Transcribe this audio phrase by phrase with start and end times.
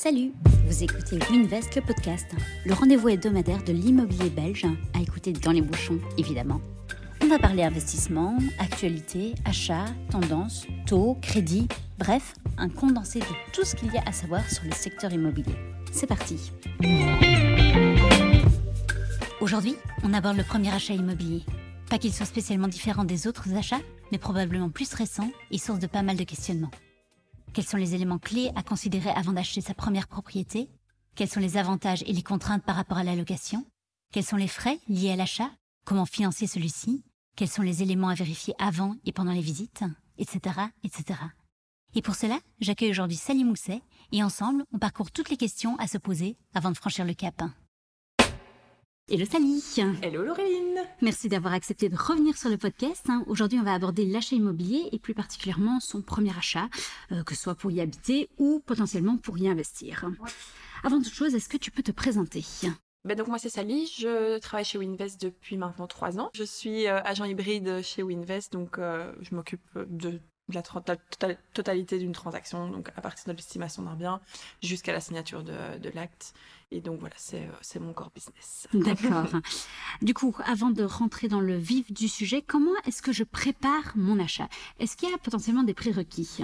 [0.00, 0.30] Salut
[0.68, 2.24] Vous écoutez Winvest, le podcast,
[2.64, 6.60] le rendez-vous hebdomadaire de l'immobilier belge, à écouter dans les bouchons, évidemment.
[7.20, 11.66] On va parler investissement, actualité, achat, tendance, taux, crédit,
[11.98, 15.56] bref, un condensé de tout ce qu'il y a à savoir sur le secteur immobilier.
[15.90, 16.52] C'est parti
[19.40, 19.74] Aujourd'hui,
[20.04, 21.42] on aborde le premier achat immobilier.
[21.90, 23.80] Pas qu'il soit spécialement différent des autres achats,
[24.12, 26.70] mais probablement plus récent et source de pas mal de questionnements.
[27.52, 30.68] Quels sont les éléments clés à considérer avant d'acheter sa première propriété?
[31.14, 33.66] Quels sont les avantages et les contraintes par rapport à la location?
[34.12, 35.50] Quels sont les frais liés à l'achat?
[35.84, 37.04] Comment financer celui-ci?
[37.36, 39.84] Quels sont les éléments à vérifier avant et pendant les visites?
[40.18, 40.40] Etc.
[40.84, 41.20] etc.
[41.94, 45.86] Et pour cela, j'accueille aujourd'hui Sally Mousset et ensemble, on parcourt toutes les questions à
[45.86, 47.42] se poser avant de franchir le cap.
[49.10, 49.62] Hello Sally
[50.02, 53.06] Hello Laureline Merci d'avoir accepté de revenir sur le podcast.
[53.08, 53.24] Hein.
[53.26, 56.68] Aujourd'hui, on va aborder l'achat immobilier et plus particulièrement son premier achat,
[57.12, 60.10] euh, que ce soit pour y habiter ou potentiellement pour y investir.
[60.84, 62.44] Avant toute chose, est-ce que tu peux te présenter?
[63.06, 66.28] Ben donc moi c'est Sally, je travaille chez Winvest depuis maintenant trois ans.
[66.34, 70.20] Je suis euh, agent hybride chez Winvest, donc euh, je m'occupe de
[70.54, 70.62] la
[71.52, 74.20] totalité d'une transaction, donc à partir de l'estimation d'un bien
[74.62, 76.34] jusqu'à la signature de, de l'acte.
[76.70, 77.46] Et donc voilà, c'est
[77.76, 78.68] euh, mon core business.
[78.74, 79.26] D'accord.
[80.02, 83.92] du coup, avant de rentrer dans le vif du sujet, comment est-ce que je prépare
[83.94, 84.48] mon achat?
[84.78, 86.42] Est-ce qu'il y a potentiellement des prérequis?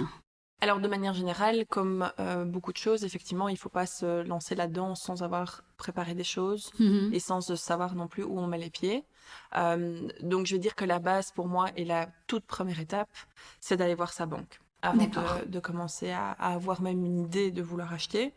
[0.61, 4.23] Alors de manière générale, comme euh, beaucoup de choses, effectivement, il ne faut pas se
[4.23, 7.11] lancer là-dedans sans avoir préparé des choses mhm.
[7.13, 9.03] et sans savoir non plus où on met les pieds.
[9.57, 13.09] Euh, donc je vais dire que la base pour moi et la toute première étape,
[13.59, 15.07] c'est d'aller voir sa banque avant
[15.47, 18.33] de, commencer à, avoir même une idée de vouloir acheter.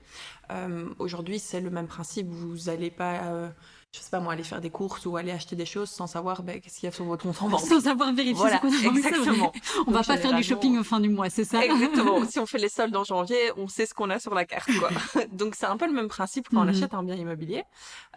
[0.51, 2.29] Euh, aujourd'hui, c'est le même principe.
[2.29, 3.51] Vous n'allez pas
[3.93, 6.43] je sais pas moi, aller faire des courses ou aller acheter des choses sans savoir
[6.43, 7.61] ben, qu'est-ce qu'il y a sur votre compte en banque.
[7.61, 9.53] Sans savoir vérifier voilà, ce qu'on Exactement.
[9.87, 11.65] On va pas faire du shopping au fin du mois, c'est ça?
[11.65, 12.23] Exactement.
[12.29, 14.69] si on fait les soldes en janvier, on sait ce qu'on a sur la carte.
[14.79, 14.91] Quoi.
[15.33, 16.69] Donc c'est un peu le même principe quand on mhm.
[16.69, 17.65] achète un bien immobilier.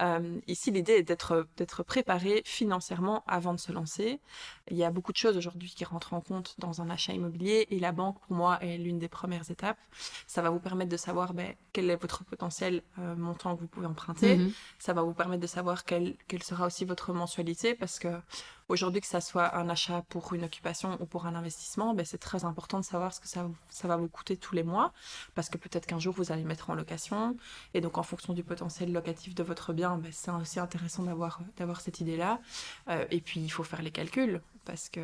[0.01, 4.19] Euh, ici, l'idée est d'être d'être préparé financièrement avant de se lancer.
[4.69, 7.67] Il y a beaucoup de choses aujourd'hui qui rentrent en compte dans un achat immobilier
[7.69, 9.77] et la banque, pour moi, est l'une des premières étapes.
[10.27, 13.67] Ça va vous permettre de savoir ben, quel est votre potentiel euh, montant que vous
[13.67, 14.35] pouvez emprunter.
[14.35, 14.51] Mhm.
[14.79, 18.07] Ça va vous permettre de savoir savoir quelle, quelle sera aussi votre mensualité parce que
[18.71, 22.17] aujourd'hui que ça soit un achat pour une occupation ou pour un investissement, ben, c'est
[22.17, 24.93] très important de savoir ce que ça, ça va vous coûter tous les mois
[25.35, 27.35] parce que peut-être qu'un jour vous allez mettre en location
[27.73, 31.41] et donc en fonction du potentiel locatif de votre bien, ben, c'est aussi intéressant d'avoir
[31.57, 32.39] d'avoir cette idée-là.
[32.89, 35.01] Euh, et puis il faut faire les calculs parce que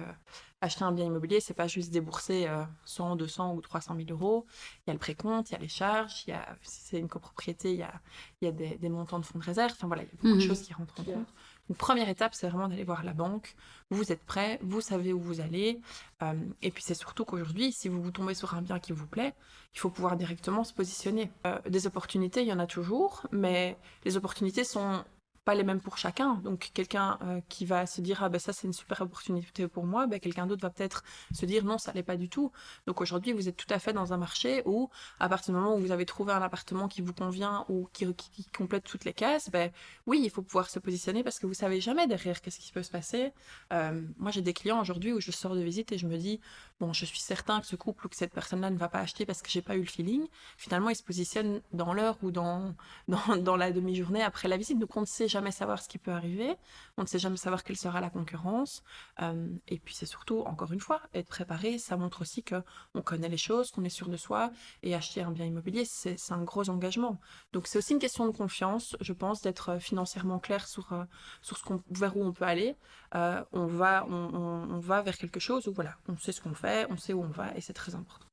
[0.61, 2.47] acheter un bien immobilier, c'est pas juste débourser
[2.85, 4.45] 100, euh, 200 ou 300 000 euros.
[4.85, 6.99] Il y a le précompte, il y a les charges, il y a, si c'est
[6.99, 7.93] une copropriété, il y a,
[8.41, 9.71] il y a des, des, montants de fonds de réserve.
[9.73, 10.47] Enfin voilà, il y a beaucoup de mhm.
[10.47, 11.27] choses qui rentrent en compte.
[11.69, 13.55] Une première étape, c'est vraiment d'aller voir la banque.
[13.89, 15.81] Vous êtes prêt, vous savez où vous allez.
[16.23, 19.07] Euh, et puis c'est surtout qu'aujourd'hui, si vous vous tombez sur un bien qui vous
[19.07, 19.33] plaît,
[19.73, 21.31] il faut pouvoir directement se positionner.
[21.45, 25.03] Euh, des opportunités, il y en a toujours, mais les opportunités sont
[25.47, 26.35] pas les mêmes pour chacun.
[26.43, 29.85] Donc quelqu'un euh, qui va se dire ah ben ça c'est une super opportunité pour
[29.85, 32.51] moi, ben quelqu'un d'autre va peut-être se dire non ça l'est pas du tout.
[32.85, 34.89] Donc aujourd'hui vous êtes tout à fait dans un marché où
[35.21, 38.13] à partir du moment où vous avez trouvé un appartement qui vous convient ou qui,
[38.57, 39.71] complète toutes les cases, ben
[40.05, 42.83] oui il faut pouvoir se positionner parce que vous savez jamais derrière qu'est-ce qui peut
[42.83, 43.31] se passer.
[43.71, 46.41] Euh, moi j'ai des clients aujourd'hui où je sors de visite et je me dis
[46.79, 49.25] bon je suis certain que ce couple ou que cette personne-là ne va pas acheter
[49.25, 50.27] parce que j'ai pas eu le feeling.
[50.57, 52.75] Finalement ils se positionnent dans l'heure ou dans,
[53.07, 54.79] dans, la demi-journée après la visite.
[54.79, 56.55] Donc on ne sait jamais savoir ce qui peut arriver,
[56.97, 58.83] on ne sait jamais savoir quelle sera la concurrence.
[59.21, 62.61] Euh, et puis c'est surtout, encore une fois, être préparé, ça montre aussi que
[62.93, 64.51] on connaît les choses, qu'on est sûr de soi,
[64.83, 67.19] et acheter un bien immobilier, c'est un gros engagement.
[67.53, 71.03] Donc c'est aussi une question de confiance, je pense, d'être financièrement clair sur, euh,
[71.41, 72.75] sur ce vers où on peut aller.
[73.15, 76.53] Euh, on, va, on, on, va vers quelque chose où voilà, on sait ce qu'on
[76.53, 78.27] fait, on sait où on va, et c'est très important.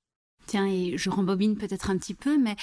[0.46, 2.56] Tiens, et je rembobine peut-être un petit peu, mais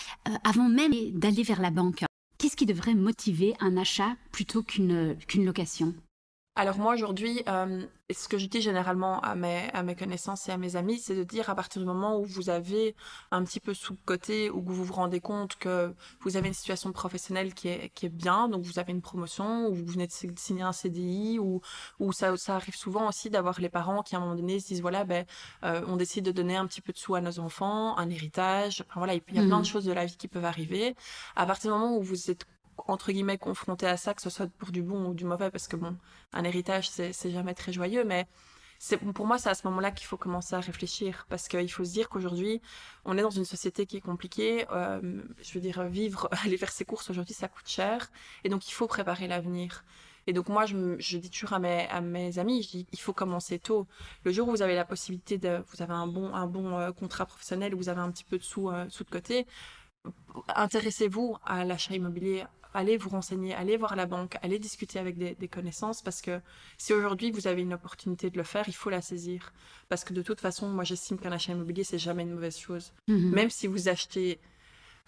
[0.43, 2.03] avant même d'aller vers la banque,
[2.41, 5.93] Qu'est-ce qui devrait motiver un achat plutôt qu'une qu'une location?
[6.55, 10.51] Alors moi aujourd'hui, euh, ce que je dis généralement à mes, à mes connaissances et
[10.51, 12.93] à mes amis, c'est de dire à partir du moment où vous avez
[13.31, 16.53] un petit peu sous côté, ou que vous vous rendez compte que vous avez une
[16.53, 20.07] situation professionnelle qui est, qui est bien, donc vous avez une promotion, ou vous venez
[20.07, 21.61] de signer un CDI, ou,
[21.99, 24.67] ou ça, ça arrive souvent aussi d'avoir les parents qui à un moment donné se
[24.67, 25.25] disent voilà, ben,
[25.63, 28.81] euh, on décide de donner un petit peu de sous à nos enfants, un héritage,
[28.81, 29.65] enfin, voilà, il y a plein de mmh.
[29.65, 30.95] choses de la vie qui peuvent arriver.
[31.37, 32.45] À partir du moment où vous êtes
[32.87, 35.67] entre guillemets confronté à ça, que ce soit pour du bon ou du mauvais, parce
[35.67, 35.95] que bon,
[36.33, 38.27] un héritage c'est jamais très joyeux, mais
[38.79, 41.85] c'est pour moi c'est à ce moment-là qu'il faut commencer à réfléchir, parce qu'il faut
[41.85, 42.61] se dire qu'aujourd'hui
[43.05, 44.65] on est dans une société qui est compliquée.
[44.71, 48.11] Euh, je veux dire vivre, aller faire ses courses aujourd'hui ça coûte cher,
[48.43, 49.83] et donc il faut préparer l'avenir.
[50.27, 53.87] Et donc moi, je, dis toujours à mes, amis, je dis, il faut commencer tôt.
[54.23, 56.91] Le jour où vous avez la possibilité de, vous avez un bon, un bon euh,
[56.91, 59.47] contrat professionnel, vous avez un petit peu de sous, euh, sous de côté,
[60.55, 65.47] intéressez-vous à l'achat immobilier allez vous renseigner, allez voir la banque, allez discuter avec des,
[65.47, 66.39] connaissances parce que
[66.77, 69.53] si aujourd'hui vous avez une opportunité de le faire, il faut la saisir.
[69.89, 72.93] Parce que de toute façon, moi j'estime qu'un achat immobilier, c'est jamais une mauvaise chose.
[73.07, 73.31] Mhm.
[73.31, 74.39] Même si vous achetez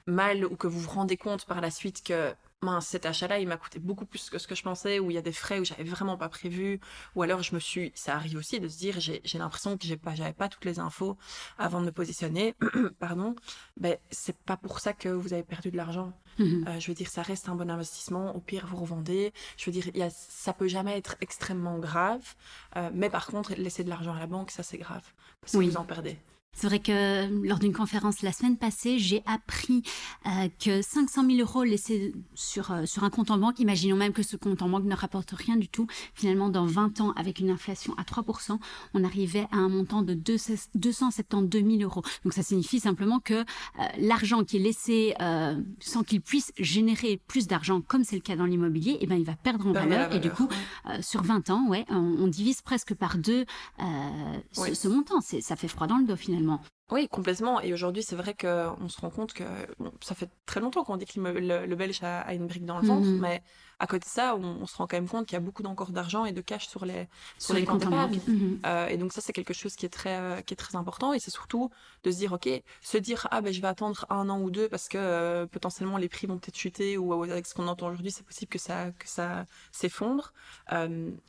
[0.06, 2.36] mal ou que vous vous rendez compte par la suite que
[2.82, 5.18] cet achat-là, il m'a coûté beaucoup plus que ce que je pensais, ou il y
[5.18, 6.80] a des frais où j'avais vraiment pas prévu,
[7.16, 9.98] ou alors je me suis, ça arrive aussi de se dire, j'ai l'impression que j'ai
[9.98, 11.18] pas, j'avais pas toutes les infos
[11.58, 12.56] avant de me positionner,
[13.00, 13.36] pardon,
[13.78, 16.14] ben, c'est pas pour ça que vous avez perdu de l'argent.
[16.40, 16.66] Mhm.
[16.68, 19.72] Euh, je veux dire, ça reste un bon investissement, au pire vous revendez, je veux
[19.72, 22.36] dire, y a, ça peut jamais être extrêmement grave,
[22.76, 25.04] euh, mais par contre, laisser de l'argent à la banque, ça c'est grave,
[25.42, 26.18] parce que vous en perdez.
[26.56, 29.82] C'est vrai que lors d'une conférence la semaine passée, j'ai appris
[30.28, 34.14] euh, que 500 000 euros laissés sur, euh, sur un compte en banque, imaginons même
[34.14, 37.40] que ce compte en banque ne rapporte rien du tout, finalement dans 20 ans, avec
[37.40, 38.60] une inflation à 3%,
[38.94, 42.04] on arrivait à un montant de 272 000 euros.
[42.24, 43.44] Donc ça signifie simplement que euh,
[43.98, 45.16] l'argent qui est laissé
[45.80, 49.26] sans qu'il puisse générer plus d'argent, comme c'est le cas dans l'immobilier, eh ben, il
[49.26, 50.14] va perdre en valeur.
[50.14, 50.48] Et du coup,
[51.02, 53.46] sur 20 ans, ouais, on, divise presque par deux
[54.52, 55.22] ce, ce montant.
[55.22, 56.43] Ça fait froid dans le dos finalement.
[56.92, 57.60] Oui, complètement.
[57.62, 59.44] Et aujourd'hui, c'est vrai qu'on se rend compte que
[60.02, 63.08] ça fait très longtemps qu'on dit que le, Belge a, une brique dans le ventre,
[63.08, 63.20] mhm.
[63.20, 63.42] mais
[63.80, 65.92] à côté de ça, on, se rend quand même compte qu'il y a beaucoup encore
[65.92, 68.20] d'argent et de cash sur les, sur, les, comptes épargne.
[68.28, 68.60] Mhm.
[68.66, 71.14] Euh, et donc ça, c'est quelque chose qui est très, euh, qui est très important.
[71.14, 71.70] Et c'est surtout
[72.04, 72.50] de se dire, OK,
[72.82, 75.98] se dire, ah ben je vais attendre un an ou deux parce que euh, potentiellement
[75.98, 78.92] les prix vont peut-être chuter ou avec ce qu'on entend aujourd'hui, c'est possible que ça,
[78.92, 80.34] que ça s'effondre.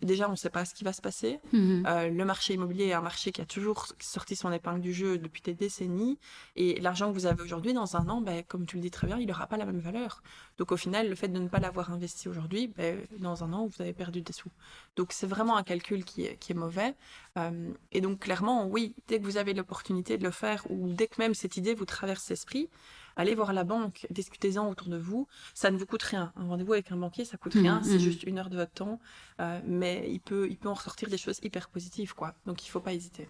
[0.02, 1.41] déjà, on ne sait pas ce qui va se passer.
[1.52, 1.85] Mhm.
[1.87, 5.43] le marché immobilier est un marché qui a toujours sorti son épingle du jeu depuis
[5.43, 6.19] des décennies.
[6.56, 9.06] Et l'argent que vous avez aujourd'hui, dans un an, ben, comme tu le dis très
[9.06, 10.23] bien, il n'aura pas la même valeur.
[10.58, 13.66] Donc au final, le fait de ne pas l'avoir investi aujourd'hui, ben, dans un an,
[13.66, 14.50] vous avez perdu des sous.
[14.96, 16.94] Donc c'est vraiment un calcul qui est, qui est mauvais.
[17.38, 21.06] Euh, et donc clairement, oui, dès que vous avez l'opportunité de le faire, ou dès
[21.06, 22.69] que même cette idée vous traverse l'esprit,
[23.16, 25.28] allez voir la banque, discutez-en autour de vous.
[25.54, 26.32] Ça ne vous coûte rien.
[26.36, 27.82] Un rendez-vous avec un banquier, ça coûte mmh, rien.
[27.82, 28.00] C'est mmh.
[28.00, 29.00] juste une heure de votre temps.
[29.40, 32.34] Euh, mais il peut, il peut en ressortir des choses hyper positives, quoi.
[32.46, 33.28] Donc il ne faut pas hésiter.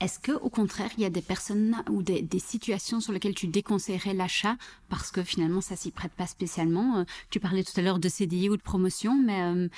[0.00, 3.46] Est-ce que, au contraire, il y a des personnes ou des, situations sur lesquelles tu
[3.46, 4.56] déconseillerais l'achat
[4.90, 8.08] parce que finalement ça s'y prête pas spécialement euh, Tu parlais tout à l'heure de
[8.08, 9.68] CDI ou de promotion, mais euh,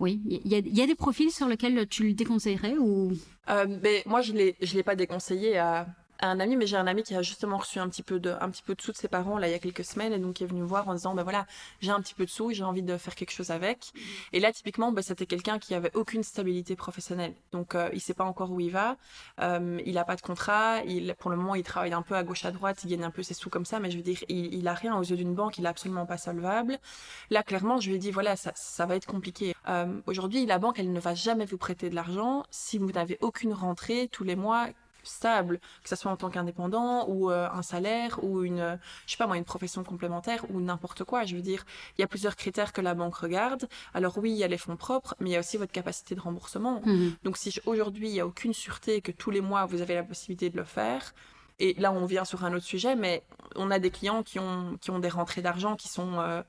[0.00, 3.12] oui, il y, a des profils sur lesquels tu le déconseillerais ou?
[3.48, 5.86] Euh, mais Moi, je ne l'ai pas déconseillé à,
[6.20, 8.50] un ami, mais j'ai un ami qui a justement reçu un petit peu de, un
[8.50, 10.34] petit peu de sous de ses parents là il y a quelques semaines et donc
[10.34, 11.46] qui est venu me voir en disant ben voilà
[11.80, 13.92] j'ai un petit peu de sous, j'ai envie de faire quelque chose avec.
[13.94, 13.98] Mm.
[14.34, 18.14] Et là typiquement ben, c'était quelqu'un qui avait aucune stabilité professionnelle, donc euh, il sait
[18.14, 18.96] pas encore où il va,
[19.40, 22.22] euh, il a pas de contrat, il pour le moment il travaille un peu à
[22.22, 24.18] gauche à droite, il gagne un peu ses sous comme ça, mais je veux dire
[24.28, 26.78] il, il a rien aux yeux d'une banque, il est absolument pas solvable.
[27.30, 29.54] Là clairement je lui ai dit voilà ça, ça va être compliqué.
[29.68, 33.18] Euh, aujourd'hui la banque elle ne va jamais vous prêter de l'argent si vous n'avez
[33.20, 34.68] aucune rentrée tous les mois
[35.02, 39.16] stable, que ce soit en tant qu'indépendant ou euh, un salaire ou une, je sais
[39.16, 41.24] pas moi, une profession complémentaire ou n'importe quoi.
[41.24, 41.64] Je veux dire,
[41.96, 43.68] il y a plusieurs critères que la banque regarde.
[43.94, 46.14] Alors oui, il y a les fonds propres, mais il y a aussi votre capacité
[46.14, 46.82] de remboursement.
[46.84, 47.16] Mhm.
[47.24, 50.04] Donc si aujourd'hui il n'y a aucune sûreté que tous les mois vous avez la
[50.04, 51.14] possibilité de le faire,
[51.58, 53.22] et là on vient sur un autre sujet, mais
[53.56, 56.42] on a des clients qui ont, qui ont des rentrées d'argent qui sont euh,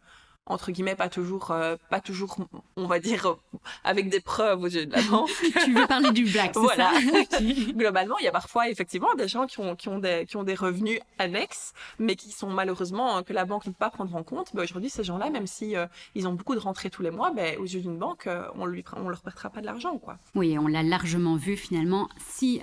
[0.50, 2.38] entre guillemets pas toujours euh, pas toujours
[2.76, 3.38] on va dire
[3.84, 5.30] avec des preuves aux yeux de la banque.
[5.66, 6.92] Tu veux parler du black voilà.
[7.30, 7.40] ça?
[7.74, 10.44] Globalement il y a parfois effectivement des gens qui ont qui ont des qui ont
[10.44, 14.16] des revenus annexes mais qui sont malheureusement euh, que la banque ne peut pas prendre
[14.16, 14.54] en compte.
[14.54, 17.32] Mais aujourd'hui ces gens-là même si euh, ils ont beaucoup de rentrées tous les mois
[17.32, 20.18] ben, aux yeux d'une banque on lui on leur prêtera pas de l'argent quoi.
[20.34, 22.62] Oui on l'a largement vu finalement si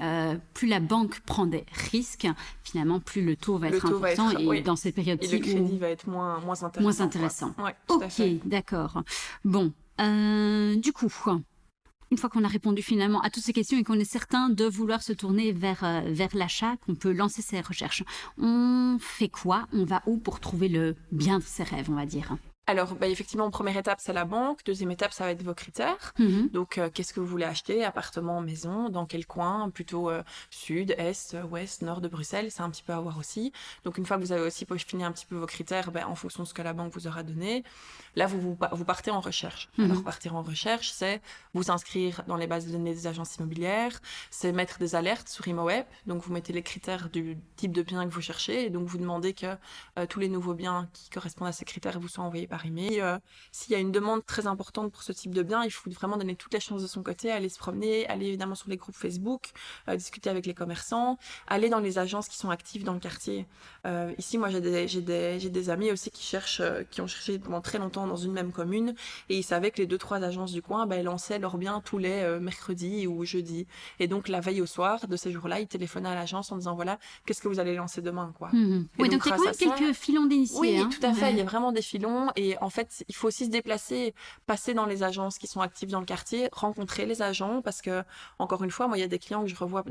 [0.55, 2.27] plus la banque prend des risques
[2.65, 5.89] finalement plus le taux va être important et dans cette période et le crédit va
[5.89, 7.55] être moins moins intéressant moins intéressant
[7.89, 9.03] ok, d'accord.
[9.45, 11.09] Bon, euh, du coup,
[12.11, 14.65] une fois qu'on a répondu finalement à toutes ces questions et qu'on est certain de
[14.65, 18.05] vouloir se tourner vers, euh, vers l'achat, qu'on peut lancer ses recherches,
[18.39, 19.67] on fait quoi?
[19.73, 22.37] On va où pour trouver le bien de ses rêves, on va dire?
[22.69, 24.65] Alors, bah, effectivement, première étape, c'est la banque.
[24.65, 26.13] Deuxième étape, ça va être vos critères.
[26.19, 26.49] Mhm.
[26.49, 27.85] Donc, euh, qu'est-ce que vous voulez acheter?
[27.85, 29.71] Appartement, maison Dans quel coin?
[29.71, 33.53] Plutôt euh, sud, est, ouest, nord de Bruxelles C'est un petit peu à voir aussi.
[33.85, 36.17] Donc, une fois que vous avez aussi peaufiné un petit peu vos critères, bah, en
[36.17, 37.63] fonction de ce que la banque vous aura donné,
[38.17, 39.69] là, vous, vous, partez en recherche.
[39.79, 39.85] Mhm.
[39.85, 41.23] Alors, partir en recherche, c'est
[41.55, 45.47] vous inscrire dans les bases de données des agences immobilières, c'est mettre des alertes sur
[45.47, 45.85] ImoWeb.
[46.07, 48.99] Donc, vous mettez les critères du type de bien que vous cherchez et donc vous
[48.99, 49.47] demandez que
[49.99, 52.65] euh, tous les nouveaux biens qui correspondent à ces critères vous soient envoyés par par
[52.65, 53.01] email.
[53.01, 53.19] Euh,
[53.53, 56.17] S'il y a une demande très importante pour ce type de bien, il faut vraiment
[56.17, 58.95] donner toutes les chances de son côté, aller se promener, aller évidemment sur les groupes
[58.95, 59.51] Facebook,
[59.89, 63.47] euh, discuter avec les commerçants, aller dans les agences qui sont actives dans le quartier.
[63.87, 68.07] Euh, ici, moi, j'ai des, amis aussi qui cherchent, qui ont cherché pendant très longtemps
[68.07, 68.95] dans une même commune
[69.29, 71.99] et ils savaient que les deux trois agences du coin, ben, lançaient leurs biens tous
[71.99, 73.67] les mercredis ou jeudis.
[73.99, 76.75] Et donc la veille au soir de ces jours-là, ils téléphonaient à l'agence en disant
[76.75, 78.51] voilà, qu'est-ce que vous allez lancer demain, quoi.
[78.55, 80.59] Et Oui, donc, donc il y a quand même quelques filons d'initiés.
[80.61, 80.89] Oui, hein.
[80.89, 81.33] tout à fait.
[81.33, 82.29] Il y a vraiment des filons.
[82.37, 84.15] Et en fait, il faut aussi se déplacer,
[84.47, 87.63] passer dans les agences qui sont actives dans le quartier, rencontrer les agents.
[87.63, 88.03] Parce que,
[88.39, 89.85] encore une fois, moi, il y a des clients que je revois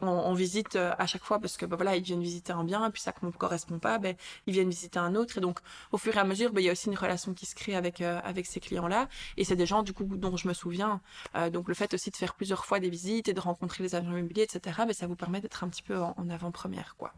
[0.00, 2.86] en, visite euh, à chaque fois parce que, bah, voilà, ils viennent visiter un bien,
[2.86, 4.14] et puis ça ne correspond pas, ben,
[4.46, 5.38] ils viennent visiter un autre.
[5.38, 5.58] Et donc,
[5.92, 7.74] au fur et à mesure, ben, il y a aussi une relation qui se crée
[7.74, 9.08] avec, euh, avec ces clients-là.
[9.36, 11.00] Et c'est des gens, du coup, dont je me souviens.
[11.34, 13.94] Euh, donc, le fait aussi de faire plusieurs fois des visites et de rencontrer les
[13.94, 17.12] agents immobiliers, etc., ben, ça vous permet d'être un petit peu en, avant-première, quoi.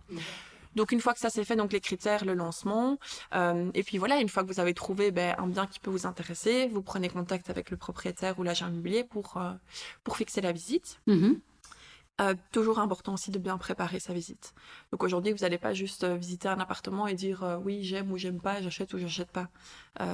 [0.79, 2.99] Donc une fois que ça c'est fait, donc les critères, le lancement,
[3.35, 5.91] euh, et puis voilà, une fois que vous avez trouvé ben, un bien qui peut
[5.91, 9.53] vous intéresser, vous prenez contact avec le propriétaire ou l'agent immobilier pour, euh,
[10.05, 11.01] pour fixer la visite.
[11.09, 11.41] Mhm.
[12.21, 14.53] Euh, toujours important aussi de bien préparer sa visite.
[14.91, 18.11] Donc aujourd'hui, vous n'allez pas juste euh, visiter un appartement et dire euh, oui, j'aime
[18.11, 19.49] ou j'aime pas, j'achète ou j'achète pas.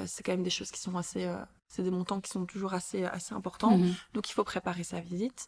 [0.06, 1.30] C'est quand même des choses qui sont assez,
[1.68, 3.76] c'est des montants qui sont toujours assez, assez importants.
[3.76, 3.94] Mhm.
[4.14, 5.46] Donc il faut préparer sa visite.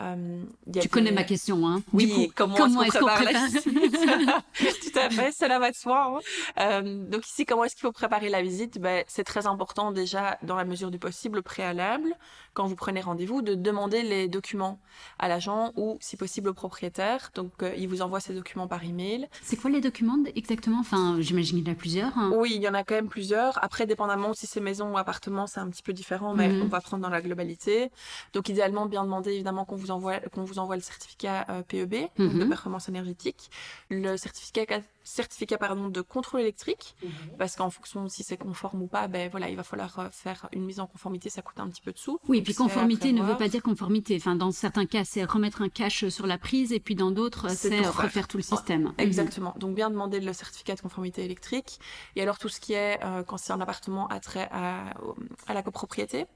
[0.00, 2.98] Euh, il y a Tu connais ma question, hein oui, Du coup, comment, comment est-ce
[2.98, 4.92] qu'on prépare la prépare visite?
[4.92, 6.18] Tout à fait, cela va de soi.
[6.18, 6.20] hein.
[6.60, 8.78] Euh, donc ici, comment est-ce qu'il faut préparer la visite?
[8.78, 12.14] Ben, C'est très important déjà, dans la mesure du possible, au préalable,
[12.54, 14.78] quand vous prenez rendez-vous, de demander les documents
[15.18, 17.30] à l'agent ou, si possible, au propriétaire.
[17.34, 19.28] Donc euh, il vous envoie ces documents par email.
[19.42, 20.78] C'est quoi les documents exactement?
[20.80, 22.16] Enfin, j'imagine qu'il y en a plusieurs.
[22.18, 22.32] hein.
[22.36, 23.62] Oui, il y en a quand même plusieurs.
[23.64, 26.62] Après, dépendamment si c'est maison ou appartement, c'est un petit peu différent, mais Mhm.
[26.62, 27.90] on va prendre dans la globalité.
[28.32, 32.08] Donc, idéalement, bien demander évidemment qu'on vous envoie, qu'on vous envoie le certificat euh, PEB,
[32.18, 32.48] donc de Mhm.
[32.48, 33.50] performance énergétique,
[33.90, 34.66] le certificat,
[35.08, 36.94] certificat pardon, de contrôle électrique,
[37.38, 40.48] parce qu'en fonction si c'est conforme ou pas, ben voilà, il va falloir euh, faire
[40.52, 42.18] une mise en conformité, ça coûte un petit peu de sous.
[42.28, 44.16] Oui, Donc, puis conformité ne veut pas dire conformité.
[44.16, 47.48] Enfin, dans certains cas, c'est remettre un cache sur la prise, et puis dans d'autres,
[47.50, 48.28] C'est refaire.
[48.28, 48.82] tout le système.
[48.84, 48.94] Mhm.
[48.98, 49.54] Exactement.
[49.58, 51.78] Donc bien demander le certificat de conformité électrique.
[52.16, 55.16] Et alors tout ce qui est, euh, quand c'est un appartement, a trait à, au-
[55.46, 56.26] à la copropriété.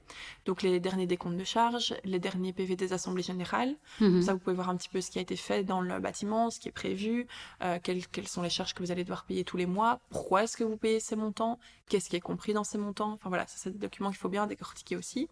[0.45, 3.75] Donc les derniers décomptes de charges, les derniers PV des assemblées générales.
[3.99, 4.21] Mhm.
[4.21, 6.49] Ça, vous pouvez voir un petit peu ce qui a été fait dans le bâtiment,
[6.49, 7.27] ce qui est prévu,
[7.61, 10.43] euh, quelles, quelles sont les charges que vous allez devoir payer tous les mois, pourquoi
[10.43, 13.11] est-ce que vous payez ces montants, qu'est-ce qui est compris dans ces montants?
[13.11, 15.27] Enfin voilà, c'est des documents qu'il faut bien décortiquer aussi.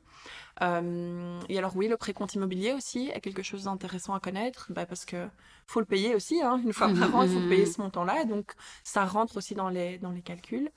[0.62, 4.86] Euh, et alors oui, le précompte immobilier aussi est quelque chose d'intéressant à connaître, bah,
[4.86, 5.28] parce que
[5.68, 8.54] faut le payer aussi, hein, une fois par an, il faut payer ce montant-là, donc
[8.84, 10.70] ça rentre aussi dans les, dans les calculs.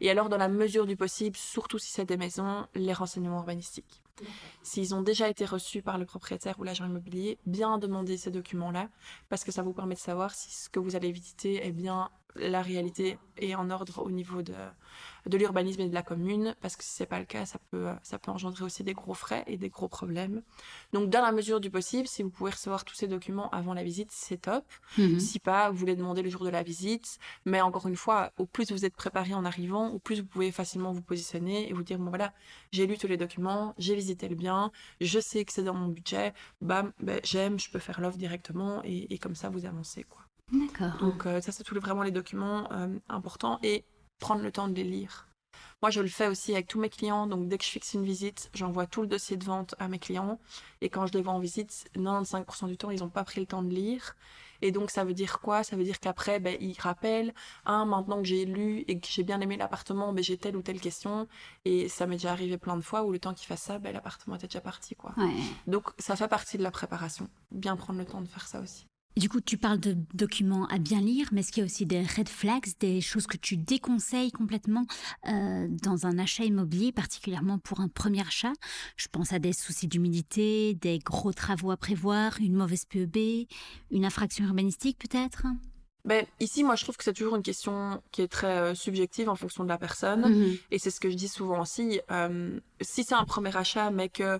[0.00, 4.02] Et alors, dans la mesure du possible, surtout si c'est des maisons, les renseignements urbanistiques.
[4.62, 8.88] S'ils ont déjà été reçus par le propriétaire ou l'agent immobilier, bien demander ces documents-là,
[9.28, 12.10] parce que ça vous permet de savoir si ce que vous allez visiter est bien
[12.34, 14.54] la réalité et en ordre au niveau de,
[15.26, 17.88] de l'urbanisme et de la commune, parce que si c'est pas le cas, ça peut,
[18.02, 20.42] ça peut engendrer aussi des gros frais et des gros problèmes.
[20.92, 23.82] Donc, dans la mesure du possible, si vous pouvez recevoir tous ces documents avant la
[23.82, 24.64] visite, c'est top.
[24.96, 25.20] Mhm.
[25.20, 27.18] Si pas, vous voulez demander le jour de la visite.
[27.44, 30.52] Mais encore une fois, au plus vous êtes préparé en arrivant, au plus vous pouvez
[30.52, 32.32] facilement vous positionner et vous dire, bon voilà,
[32.72, 34.70] j'ai lu tous les documents, j'ai visité le bien,
[35.00, 38.82] je sais que c'est dans mon budget, bam, ben, j'aime, je peux faire l'offre directement
[38.84, 40.04] et, et comme ça vous avancez.
[40.04, 40.27] quoi.
[40.52, 40.96] D'accord.
[41.00, 43.84] Donc euh, ça, c'est tous les- vraiment les documents euh, importants et
[44.18, 45.26] prendre le temps de les lire.
[45.80, 47.28] Moi, je le fais aussi avec tous mes clients.
[47.28, 50.00] Donc, dès que je fixe une visite, j'envoie tout le dossier de vente à mes
[50.00, 50.40] clients.
[50.80, 53.46] Et quand je les vois en visite, 95% du temps, ils n'ont pas pris le
[53.46, 54.16] temps de lire.
[54.60, 55.62] Et donc, ça veut dire quoi?
[55.62, 57.32] Ça veut dire qu'après, ben, ils rappellent,
[57.64, 60.62] hein, maintenant que j'ai lu et que j'ai bien aimé l'appartement, ben, j'ai telle ou
[60.62, 61.28] telle question.
[61.64, 63.92] Et ça m'est déjà arrivé plein de fois où le temps qu'ils fassent ça, ben,
[63.92, 64.96] l'appartement était déjà parti.
[64.96, 65.12] Quoi.
[65.16, 65.32] Ouais.
[65.68, 67.28] Donc, ça fait partie de la préparation.
[67.52, 68.86] Bien prendre le temps de faire ça aussi.
[69.18, 71.86] Du coup, tu parles de documents à bien lire, mais est-ce qu'il y a aussi
[71.86, 74.86] des red flags, des choses que tu déconseilles complètement
[75.26, 78.52] euh, dans un achat immobilier, particulièrement pour un premier achat?
[78.96, 83.48] Je pense à des soucis d'humidité, des gros travaux à prévoir, une mauvaise PEB,
[83.90, 85.46] une infraction urbanistique peut-être?
[86.04, 89.28] Ben, ici, moi, je trouve que c'est toujours une question qui est très euh, subjective
[89.28, 90.32] en fonction de la personne.
[90.32, 90.56] Mhm.
[90.70, 92.00] Et c'est ce que je dis souvent aussi.
[92.12, 94.38] euh, si c'est un premier achat, mais que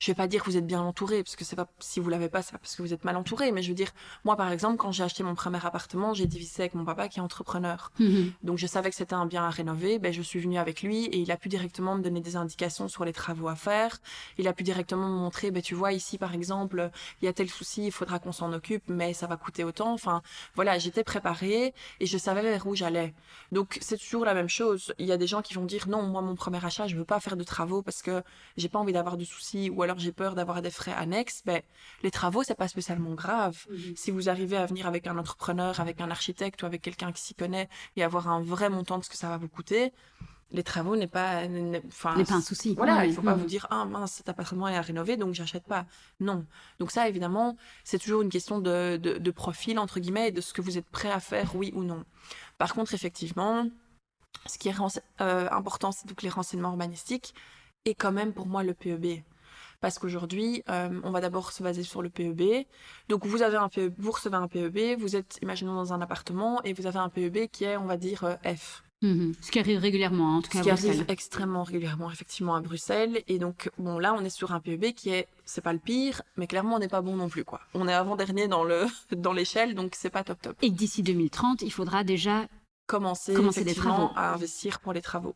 [0.00, 2.08] je vais pas dire que vous êtes bien entouré, parce que c'est pas si vous
[2.08, 3.52] l'avez pas, c'est parce que vous êtes mal entouré.
[3.52, 3.90] Mais je veux dire,
[4.24, 7.18] moi, par exemple, quand j'ai acheté mon premier appartement, j'ai divisé avec mon papa qui
[7.18, 7.92] est entrepreneur.
[7.98, 8.32] Mhm.
[8.42, 11.04] Donc je savais que c'était un bien à rénover, ben, je suis venue avec lui
[11.04, 13.98] et il a pu directement me donner des indications sur les travaux à faire.
[14.38, 16.90] Il a pu directement me montrer, ben, tu vois, ici par exemple,
[17.20, 19.92] il y a tel souci, il faudra qu'on s'en occupe, mais ça va coûter autant.
[19.92, 20.22] Enfin,
[20.54, 23.12] voilà, j'étais préparée et je savais vers où j'allais.
[23.52, 24.94] Donc c'est toujours la même chose.
[24.98, 27.04] Il y a des gens qui vont dire, non, moi mon premier achat, je veux
[27.04, 28.22] pas faire de travaux parce que
[28.56, 31.42] j'ai pas envie d'avoir de soucis ou alors j'ai peur d'avoir des frais annexes.
[31.44, 31.62] Ben,
[32.02, 33.66] les travaux, c'est pas spécialement grave.
[33.96, 37.22] Si vous arrivez à venir avec un entrepreneur, avec un architecte ou avec quelqu'un qui
[37.22, 39.92] s'y connaît et avoir un vrai montant de ce que ça va vous coûter,
[40.52, 41.42] les travaux n'est pas,
[41.86, 42.74] enfin, n'est pas un souci.
[42.74, 45.64] Voilà, il faut pas vous dire ah mince cet appartement est à rénover donc j'achète
[45.64, 45.86] pas.
[46.18, 46.44] Non.
[46.78, 50.52] Donc ça évidemment c'est toujours une question de, de, profil entre guillemets et de ce
[50.52, 52.04] que vous êtes prêt à faire oui ou non.
[52.58, 53.66] Par contre effectivement
[54.46, 54.74] ce qui est
[55.20, 57.34] euh, important c'est donc les renseignements urbanistiques
[57.84, 59.22] et quand même pour moi le PEB.
[59.80, 62.66] Parce qu'aujourd'hui, euh, on va d'abord se baser sur le PEB.
[63.08, 66.62] Donc, vous avez un PEB, vous recevez un PEB, vous êtes, imaginons, dans un appartement
[66.64, 68.82] et vous avez un PEB qui est, on va dire, euh, F.
[69.02, 69.32] Mhm.
[69.40, 73.22] Ce qui arrive régulièrement, en tout cas Ce qui arrive extrêmement régulièrement, effectivement, à Bruxelles.
[73.28, 76.20] Et donc, bon, là, on est sur un PEB qui est, c'est pas le pire,
[76.36, 77.60] mais clairement, on n'est pas bon non plus, quoi.
[77.72, 80.56] On est avant-dernier dans le, dans l'échelle, donc c'est pas top top.
[80.60, 82.46] Et d'ici 2030, il faudra déjà
[82.86, 85.34] commencer, commencer effectivement à investir pour les travaux.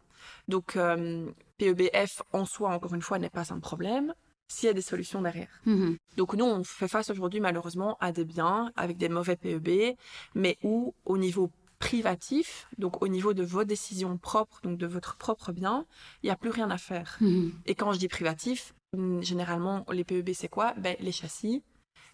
[0.49, 4.13] Donc, euh, PEBF en soi, encore une fois, n'est pas un problème
[4.55, 5.61] s'il y a des solutions derrière.
[5.67, 5.97] Mhm.
[6.17, 9.97] Donc nous, on fait face aujourd'hui malheureusement à des biens avec des mauvais PEB,
[10.35, 15.17] mais où au niveau privatif, donc au niveau de vos décisions propres, donc de votre
[15.17, 15.87] propre bien,
[16.23, 17.19] il n'y a plus rien à faire.
[17.21, 17.53] Mhm.
[17.67, 20.73] Et quand je dis privatif, mm, généralement, les PEB, c'est quoi?
[20.79, 21.63] Ben, Les châssis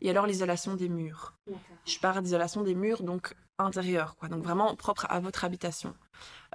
[0.03, 1.35] et alors l'isolation des murs.
[1.85, 4.29] Je parle d'isolation des murs, donc intérieur, quoi.
[4.29, 5.95] Donc vraiment propre à votre habitation.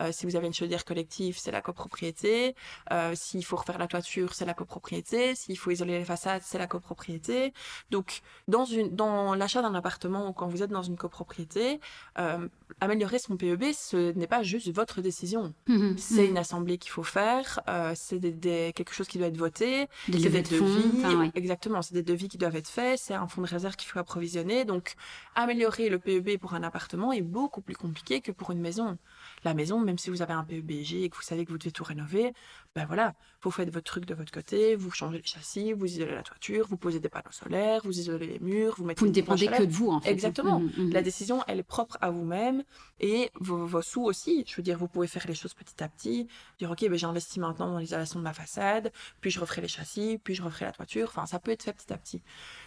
[0.01, 2.55] Euh, si vous avez une chaudière collective, c'est la copropriété.
[2.91, 5.35] Euh, s'il faut refaire la toiture, c'est la copropriété.
[5.35, 7.53] S'il faut isoler les façades, c'est la copropriété.
[7.91, 11.79] Donc, dans, une, dans l'achat d'un appartement ou quand vous êtes dans une copropriété,
[12.19, 12.47] euh,
[12.81, 15.53] améliorer son PEB, ce n'est pas juste votre décision.
[15.75, 16.29] Mhm, c'est mhm.
[16.29, 17.59] une assemblée qu'il faut faire.
[17.95, 19.87] c'est des, quelque chose qui doit être voté.
[20.07, 21.31] Des c'est des devis.
[21.35, 21.81] Exactement.
[21.81, 22.99] C'est des devis qui doivent être faits.
[22.99, 24.63] C'est un fonds de réserve qu'il faut approvisionner.
[24.63, 24.95] Donc,
[25.35, 28.97] améliorer le PEB pour un appartement est beaucoup plus compliqué que pour une maison.
[29.43, 31.71] La maison, même si vous avez un PEBG et que vous savez que vous devez
[31.71, 32.33] tout rénover,
[32.75, 36.13] ben voilà, vous faites votre truc de votre côté, vous changez les châssis, vous isolez
[36.13, 38.99] la toiture, vous posez des panneaux solaires, vous isolez les murs, vous mettez.
[38.99, 40.11] Vous ne dépendez que de vous, en fait.
[40.11, 40.59] Exactement.
[40.59, 40.91] Mmh, mmh, mmh.
[40.91, 42.63] La décision, elle est propre à vous-même
[42.99, 44.43] et vos, sous aussi.
[44.45, 46.27] Je veux dire, vous pouvez faire les choses petit à petit,
[46.59, 48.91] dire ok, ben j'investis maintenant dans l'isolation de ma façade,
[49.21, 51.07] puis je referai les châssis, puis je referai la toiture.
[51.07, 52.21] Enfin, ça peut être fait petit à petit.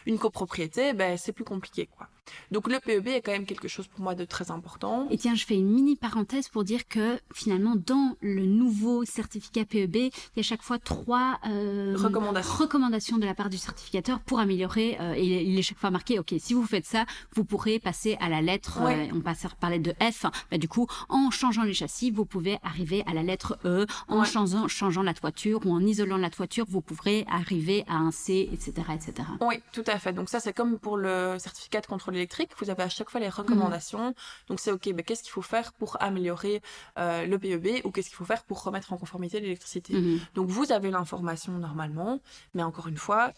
[0.07, 2.09] Une copropriété, ben c'est plus compliqué, quoi.
[2.51, 5.07] Donc le PEB est quand même quelque chose pour moi de très important.
[5.11, 9.65] Et tiens, je fais une mini parenthèse pour dire que finalement, dans le nouveau certificat
[9.65, 13.19] PEB, il y a chaque fois trois euh, recommandations.
[13.19, 14.97] de la part du certificateur pour améliorer.
[15.01, 18.17] Euh, et il est chaque fois marqué, ok, si vous faites ça, vous pourrez passer
[18.21, 18.79] à la lettre.
[18.83, 20.27] Euh, on passe par lettre de F.
[20.51, 23.87] Bah, du coup, en changeant les châssis, vous pouvez arriver à la lettre E.
[24.09, 28.11] En changeant, changeant la toiture ou en isolant la toiture, vous pourrez arriver à un
[28.11, 29.29] C, etc., etc.
[29.41, 30.13] Oui, tout à fait.
[30.13, 32.51] Donc ça, c'est comme pour le certificat de contrôle électrique.
[32.59, 34.15] Vous avez à chaque fois les recommandations.
[34.49, 36.63] Donc c'est ok, mais qu'est-ce qu'il faut faire pour améliorer
[36.97, 39.88] le PEB ou qu'est-ce qu'il faut faire pour remettre en conformité l'électricité?
[39.91, 40.21] Mhm.
[40.35, 42.21] Donc vous avez l'information normalement,
[42.55, 43.33] mais encore une fois,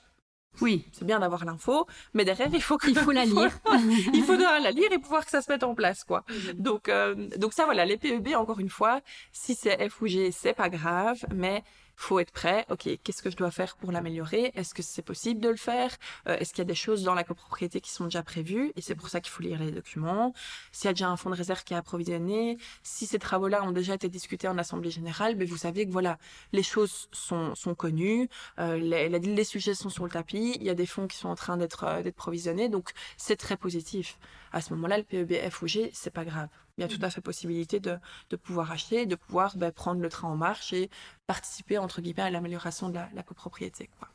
[0.61, 3.53] oui, c'est bien d'avoir l'info, mais derrière il faut il faut la lire.
[4.13, 6.25] il faudra la lire et pouvoir que ça se mette en place quoi.
[6.29, 6.53] Mhm.
[6.55, 9.01] Donc euh, donc ça voilà, les PEB encore une fois,
[9.33, 11.63] si c'est F ou G, c'est pas grave, mais
[12.01, 12.67] faut être prêt.
[12.71, 14.53] Ok, qu'est-ce que je dois faire pour l'améliorer?
[14.55, 15.97] Est-ce que c'est possible de le faire?
[16.29, 18.73] Euh, Est-ce qu'il y a des choses dans la copropriété qui sont déjà prévues?
[18.77, 20.33] Et c'est pour ça qu'il faut lire les documents.
[20.73, 23.73] S'il y a déjà un fonds de réserve qui est approvisionné, si ces travaux-là ont
[23.73, 26.19] déjà été discutés en assemblée générale, ben vous savez que voilà,
[26.53, 30.71] les choses sont, sont connues, euh, les, les, sujets sont sur le tapis, il y
[30.71, 34.19] a des fonds qui sont en train d'être euh, d'être provisionnés, donc c'est très positif.
[34.53, 36.49] À ce moment-là, le PEB F ou G, c'est pas grave
[36.81, 37.99] il y a tout à fait possibilité de,
[38.31, 40.88] de pouvoir acheter, de pouvoir ben, prendre le train en marche et
[41.27, 43.90] participer, entre guillemets, à l'amélioration de la, copropriété.
[43.99, 44.09] Quoi.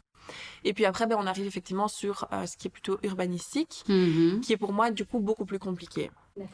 [0.64, 4.40] Et puis après, ben, on arrive effectivement sur euh, ce qui est plutôt urbanistique, mm-hmm.
[4.40, 6.10] qui est pour moi du coup beaucoup plus compliqué.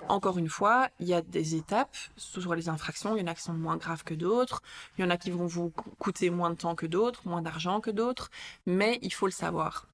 [0.10, 3.15] Encore une fois, il y a des étapes sur les infractions.
[3.15, 4.62] Il y en a qui sont moins graves que d'autres.
[4.97, 7.80] Il y en a qui vont vous coûter moins de temps que d'autres, moins d'argent
[7.80, 8.30] que d'autres.
[8.67, 9.88] Mais il faut le savoir.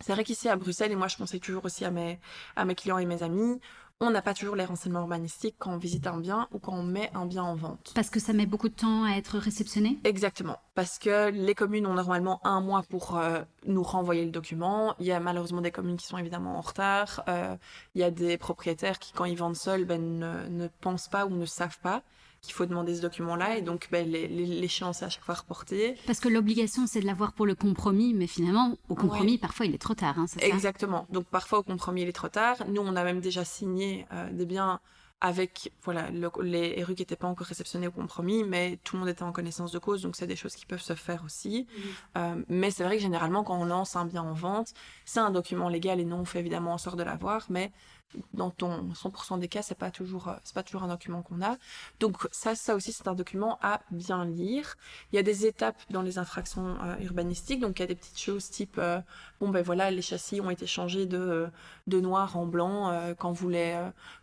[0.00, 2.18] C'est vrai qu'ici à Bruxelles, et moi je conseille toujours aussi à mes,
[2.56, 3.60] à mes clients et mes amis,
[4.06, 6.82] on n'a pas toujours les renseignements urbanistiques quand on visite un bien ou quand on
[6.82, 7.92] met un bien en vente.
[7.94, 9.98] Parce que ça met beaucoup de temps à être réceptionné?
[10.04, 10.58] Exactement.
[10.74, 14.94] Parce que les communes ont normalement un mois pour euh, nous renvoyer le document.
[14.98, 17.22] Il y a malheureusement des communes qui sont évidemment en retard.
[17.28, 17.56] Euh,
[17.94, 21.30] il y a des propriétaires qui, quand ils vendent seuls, ben, ne pensent pas ou
[21.30, 22.02] ne savent pas
[22.42, 25.94] qu'il faut demander ce document-là et donc ben, l'échéance est à chaque fois reportée.
[26.06, 29.74] Parce que l'obligation c'est de l'avoir pour le compromis, mais finalement au compromis parfois il
[29.74, 30.18] est trop tard.
[30.18, 31.06] Hein, Exactement.
[31.10, 32.56] donc parfois au compromis il est trop tard.
[32.68, 34.80] Nous on a même déjà signé euh, des biens
[35.20, 39.08] avec voilà les rues qui n'étaient pas encore réceptionnées au compromis, mais tout le monde
[39.08, 41.68] était en connaissance de cause, donc c'est des choses qui peuvent se faire aussi.
[41.68, 42.18] Mmh.
[42.18, 44.74] Euh, mais c'est vrai que généralement quand on lance un bien en vente,
[45.04, 47.70] c'est un document légal et non on fait évidemment en sorte de l'avoir, mais
[48.34, 51.42] dans ton 100% des cas, c'est pas toujours, euh, c'est pas toujours un document qu'on
[51.42, 51.56] a.
[52.00, 54.76] Donc ça, ça aussi, c'est un document à bien lire.
[55.12, 57.94] Il y a des étapes dans les infractions euh, urbanistiques, donc il y a des
[57.94, 59.00] petites choses type, euh,
[59.42, 61.48] bon ben voilà, les châssis ont été changés de,
[61.88, 63.14] de noir en blanc.
[63.18, 63.76] quand vous les,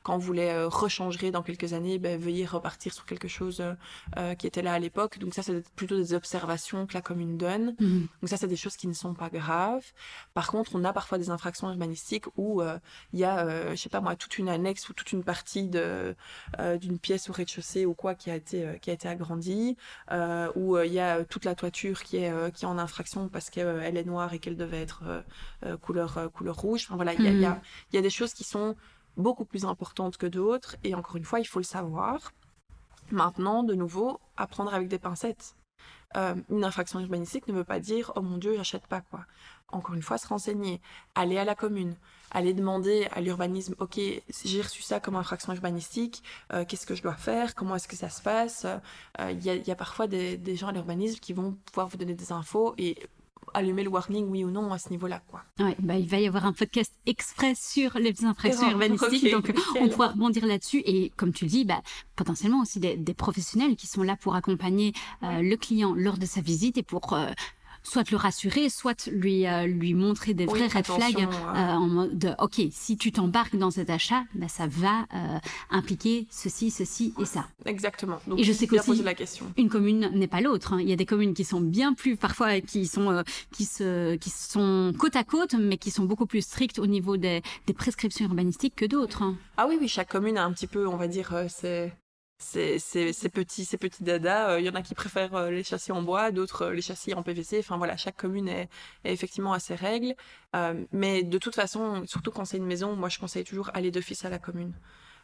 [0.04, 3.62] quand vous les rechangerez dans quelques années, ben, veuillez repartir sur quelque chose
[4.38, 5.20] qui était là à l'époque.
[5.20, 7.76] Donc ça, c'est plutôt des observations que la commune donne.
[7.80, 8.08] Mhm.
[8.22, 9.86] Donc ça, c'est des choses qui ne sont pas graves.
[10.34, 12.62] Par contre, on a parfois des infractions urbanistiques où
[13.14, 16.16] il y a je sais pas moi, toute une annexe ou toute une partie de
[16.60, 19.78] euh, d'une pièce au rez-de-chaussée ou quoi qui a été euh, qui a été agrandie,
[20.12, 23.50] euh, où il y a toute la toiture qui est qui est en infraction parce
[23.50, 25.04] qu'elle est noire et qu'elle devait être
[25.82, 26.86] couleur couleur rouge.
[26.86, 27.32] Enfin voilà, il y a,
[27.92, 28.76] y, y a des choses qui sont
[29.18, 32.32] beaucoup plus importantes que d'autres et encore une fois, il faut le savoir.
[33.12, 35.56] Maintenant, de nouveau, apprendre avec des pincettes.
[36.16, 39.26] une infraction urbanistique ne veut pas dire oh mon dieu j'achète pas quoi
[39.68, 40.82] encore une fois se renseigner
[41.14, 41.96] aller à la commune
[42.32, 44.00] aller demander à l'urbanisme, ok,
[44.44, 47.96] j'ai reçu ça comme infraction urbanistique, euh, qu'est-ce que je dois faire, comment est-ce que
[47.96, 48.66] ça se passe?
[49.20, 52.32] Euh, il y, a, parfois des, gens à l'urbanisme qui vont pouvoir vous donner des
[52.32, 52.98] infos et
[53.54, 55.22] allumer le warning, oui ou non, à ce niveau-là.
[55.28, 55.44] Quoi.
[55.60, 59.90] Ouais, bah, il va y avoir un podcast express sur les infractions urbanistiques, donc on
[59.90, 60.82] pourra rebondir là-dessus.
[60.86, 61.82] Et comme tu le dis, bah,
[62.16, 66.42] potentiellement aussi des, professionnels qui sont là pour accompagner euh, le client lors de sa
[66.42, 67.14] visite et pour
[67.84, 72.18] soit le rassurer, soit lui, euh, lui montrer des vrais red flags euh, en mode
[72.18, 75.40] de, ok, si tu t'embarques dans cet achat, bah, ça va euh,
[75.70, 77.48] impliquer ceci, ceci et ça.
[77.66, 78.20] Exactement.
[78.28, 79.46] Donc, et je sais que la question.
[79.58, 80.74] une commune n'est pas l'autre.
[80.74, 80.82] Hein.
[80.82, 84.30] Il y a des communes qui sont bien plus, parfois, qui sont, qui, se, qui
[84.30, 88.26] sont côte à côte, mais qui sont beaucoup plus strictes au niveau des, des prescriptions
[88.26, 89.24] urbanistiques que d'autres.
[89.24, 89.36] Hein.
[89.58, 91.94] Ah oui, oui, chaque commune a un petit peu, on va dire, c'est
[92.40, 94.58] ces, ces, petits, ces petits dadas.
[94.58, 96.82] Il euh, y en a qui préfèrent euh, les châssis en bois, d'autres euh, les
[96.82, 97.60] châssis en PVC.
[97.60, 98.70] Enfin voilà, chaque commune est,
[99.04, 100.16] effectivement à ses règles.
[100.92, 104.26] mais de toute façon, surtout quand c'est une maison, moi je conseille toujours aller d'office
[104.26, 104.74] à la commune.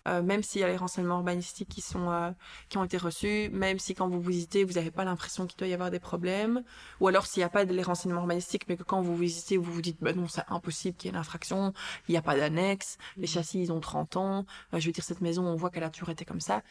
[0.06, 2.36] même s'il y a les renseignements urbanistiques qui, sont,
[2.70, 5.68] qui ont été reçus, même si quand vous visitez, vous n'avez pas l'impression qu'il doit
[5.68, 6.64] y avoir des problèmes,
[7.00, 9.72] ou alors s'il n'y a pas les renseignements urbanistiques, mais que quand vous visitez, vous
[9.72, 11.74] vous dites, bah non, c'est impossible qu'il y ait une infraction,
[12.08, 13.28] il n'y a pas d'annexe, les mmh.
[13.28, 16.10] châssis, ils ont 30 ans, je veux dire, cette maison, on voit qu'elle a toujours
[16.10, 16.62] été comme ça,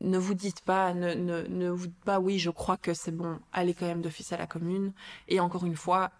[0.00, 3.14] ne vous dites pas, ne, ne, ne vous dites pas oui, je crois que c'est
[3.14, 4.92] bon, allez quand même d'office à la commune.
[5.28, 6.10] Et encore une fois,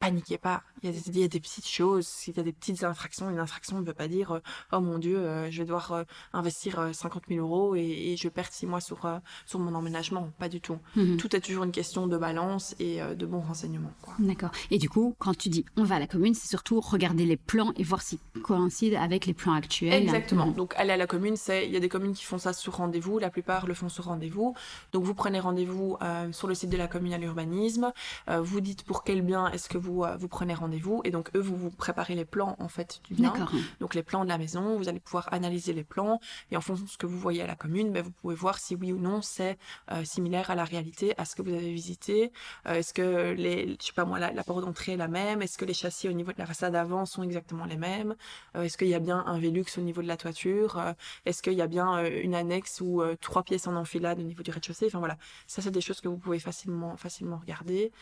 [0.00, 0.62] paniquez pas.
[0.82, 2.84] Il y, a des, il y, a des, petites choses, s'il y a des petites
[2.84, 4.40] infractions, une infraction ne veut pas dire euh,
[4.72, 8.50] oh mon dieu, euh, je vais devoir euh, investir 50 000 euros et, je perds
[8.50, 9.06] six mois sur,
[9.44, 10.30] sur mon emménagement.
[10.38, 10.78] Pas du tout.
[10.96, 11.18] Mhm.
[11.18, 13.92] Tout est toujours une question de balance et de bons renseignements.
[14.18, 14.50] D'accord.
[14.70, 17.36] Et du coup, quand tu dis on va à la commune, c'est surtout regarder les
[17.36, 20.02] plans et voir s'ils coïncident avec les plans actuels.
[20.02, 20.46] Exactement.
[20.46, 20.54] Mhm.
[20.54, 22.76] Donc aller à la commune, c'est il y a des communes qui font ça sur
[22.76, 24.54] rendez-vous, la plupart le font sur rendez-vous.
[24.92, 25.98] Donc vous prenez rendez-vous
[26.32, 27.92] sur le site de la commune à l'urbanisme,
[28.28, 31.56] vous dites pour quel bien est-ce que vous, vous prenez rendez-vous et donc eux vous
[31.56, 33.32] vous préparez les plans en fait du bien.
[33.80, 36.84] Donc les plans de la maison, vous allez pouvoir analyser les plans et en fonction
[36.84, 38.98] de ce que vous voyez à la commune, ben, vous pouvez voir si oui ou
[38.98, 39.58] non c'est
[39.92, 42.32] euh, similaire à la réalité, à ce que vous avez visité.
[42.66, 45.42] Euh, est-ce que les, je sais pas moi, la, porte d'entrée est la même?
[45.42, 48.14] Est-ce que les châssis au niveau de la façade avant sont exactement les mêmes?
[48.56, 50.80] Euh, Est-ce qu'il y a bien un Velux au niveau de la toiture?
[51.24, 54.50] Est-ce qu'il y a bien une annexe ou trois pièces en enfilade au niveau du
[54.50, 54.86] rez-de-chaussée?
[54.86, 57.92] Enfin voilà, ça c'est des choses que vous pouvez facilement facilement regarder.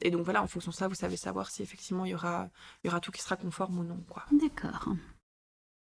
[0.00, 2.50] et donc voilà, en fonction de ça, vous savez savoir si effectivement il y aura
[2.84, 3.98] y aura tout qui sera conforme ou non.
[4.32, 4.88] D'accord.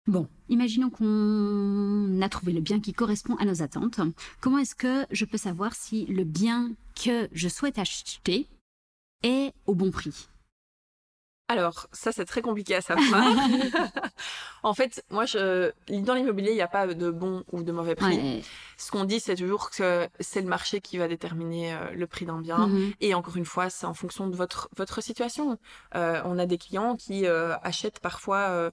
[0.06, 4.00] Bon, imaginons qu'on a trouvé le bien qui correspond à nos attentes.
[4.40, 8.46] Comment est-ce que je peux savoir si le bien que je souhaite acheter
[9.22, 10.28] est au bon prix?
[11.48, 13.22] Alors, ça, c'est très compliqué à savoir.
[14.62, 15.72] en fait, moi, je...
[15.88, 18.42] dans l'immobilier, il n'y a pas de bon ou de mauvais prix.
[18.78, 22.24] Ce qu'on dit, c'est toujours que c'est le marché qui va déterminer euh, le prix
[22.24, 22.66] d'un bien.
[22.66, 22.92] Mhm.
[23.00, 25.58] Et encore une fois, c'est en fonction de votre, votre situation.
[25.94, 28.70] Euh, on a des clients qui euh, achètent parfois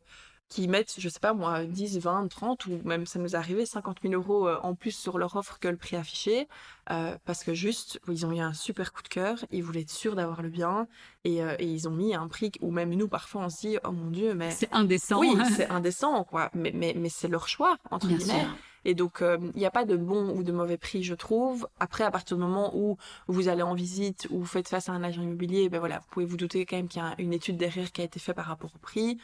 [0.52, 3.66] qui mettent, je sais pas moi, 10, 20, 30 ou même ça nous est arrivé
[3.66, 6.50] 50 000 euros euh, en plus sur leur offre que le prix affiché
[6.90, 9.90] euh, parce que juste ils ont eu un super coup de cœur, ils voulaient être
[9.90, 10.88] sûrs d'avoir le bien
[11.24, 13.78] et, euh, et, ils ont mis un prix où même nous parfois on se dit
[13.86, 15.22] oh mon dieu mais c'est indécent.
[15.22, 18.46] Oui, c'est indécent quoi, mais mais mais c'est leur choix entre guillemets.
[18.84, 21.68] Et donc, il n'y a pas de bon ou de mauvais prix, je trouve.
[21.80, 24.92] Après, à partir du moment où vous allez en visite ou vous faites face à
[24.92, 27.32] un agent immobilier, ben voilà, vous pouvez vous douter quand même qu'il y a une
[27.32, 29.20] étude derrière qui a été faite par rapport au prix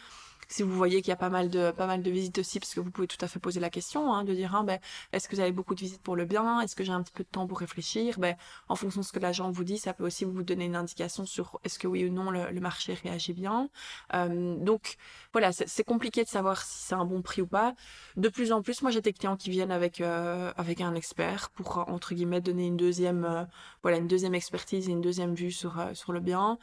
[0.48, 2.74] si vous voyez qu'il y a pas mal de pas mal de visites aussi, parce
[2.74, 4.80] que vous pouvez tout à fait poser la question, hein, de dire hein, ben,
[5.12, 7.14] est-ce que vous avez beaucoup de visites pour le bien, est-ce que j'ai un petit
[7.14, 8.36] peu de temps pour réfléchir, ben,
[8.70, 11.26] en fonction de ce que l'agent vous dit, ça peut aussi vous donner une indication
[11.26, 13.70] sur est-ce que oui ou non le, marché réagit bien.
[14.14, 14.98] Euh, donc
[15.32, 17.76] voilà, c'est compliqué de savoir si c'est un bon prix ou pas.
[18.16, 21.50] De plus en plus, moi j'ai des clients qui viennent avec euh, avec un expert
[21.52, 23.44] pour entre guillemets donner une deuxième euh,
[23.84, 26.58] voilà une deuxième expertise et une deuxième vue sur sur le bien.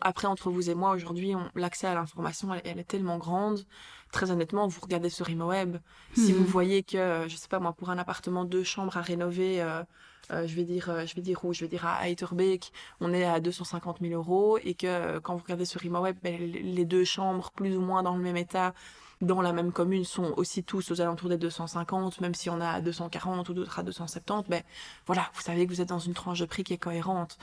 [0.00, 3.64] après entre vous et moi aujourd'hui, l'accès à l'information elle est tellement grande.
[4.12, 5.76] Très honnêtement, vous regardez sur ImoWeb,
[6.14, 6.46] si vous mhm.
[6.46, 9.82] voyez que, je sais pas moi, pour un appartement deux chambres à rénover, euh,
[10.30, 13.12] euh, je vais dire, euh, je vais dire où, je vais dire à Heiterbeek, on
[13.12, 17.04] est à 250 000 euros et que quand vous regardez sur ImoWeb, ben, les deux
[17.04, 18.72] chambres plus ou moins dans le même état,
[19.20, 22.70] dans la même commune sont aussi tous aux alentours des 250, même si on a
[22.70, 24.62] à 240 ou d'autres à 270, ben
[25.06, 27.36] voilà, vous savez que vous êtes dans une tranche de prix qui est cohérente.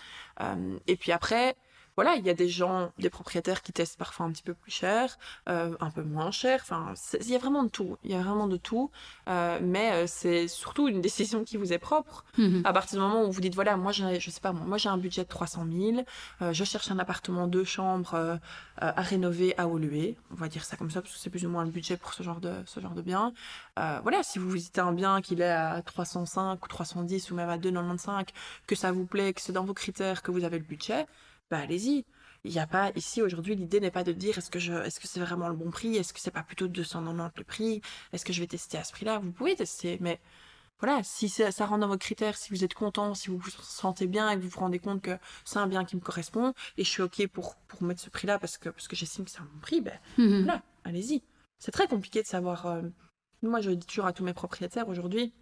[0.87, 1.55] et puis après,
[1.95, 4.71] voilà, il y a des gens, des propriétaires qui testent parfois un petit peu plus
[4.71, 6.59] cher, euh, un peu moins cher.
[6.61, 7.97] Enfin, il y a vraiment de tout.
[8.03, 8.91] Il y a vraiment de tout.
[9.29, 12.25] Euh, mais euh, c'est surtout une décision qui vous est propre.
[12.37, 12.63] Mhm.
[12.65, 14.89] À partir du moment où vous dites voilà, moi je sais pas moi, moi j'ai
[14.89, 18.39] un budget de 300 000, je cherche un appartement deux chambres
[18.77, 20.17] à rénover à Olué.
[20.31, 22.13] On va dire ça comme ça parce que c'est plus ou moins le budget pour
[22.13, 23.33] ce genre de ce genre de bien.
[23.77, 27.57] voilà, si vous visitez un bien qu'il est à 305 ou 310 ou même à
[27.57, 28.25] 295,
[28.67, 31.05] que ça vous plaît, que c'est dans vos critères, que vous avez le budget
[31.49, 32.05] bah allez-y.
[32.43, 34.99] Il n'y a pas ici aujourd'hui l'idée n'est pas de dire est-ce que je est-ce
[34.99, 37.81] que c'est vraiment le bon prix, est-ce que c'est pas plutôt 290 le prix,
[38.13, 39.19] est-ce que je vais tester à ce prix-là?
[39.19, 40.19] Vous pouvez tester, mais
[40.79, 43.49] voilà, si ça, ça rentre dans vos critères, si vous êtes content, si vous vous
[43.49, 46.53] sentez bien et que vous vous rendez compte que c'est un bien qui me correspond
[46.77, 49.31] et je suis ok pour pour mettre ce prix-là parce que parce que j'estime que
[49.31, 51.23] c'est un bon prix, ben voilà, allez-y.
[51.59, 52.67] C'est très compliqué de savoir.
[52.67, 52.81] Euh,
[53.41, 55.33] moi, je dis toujours à tous mes propriétaires aujourd'hui,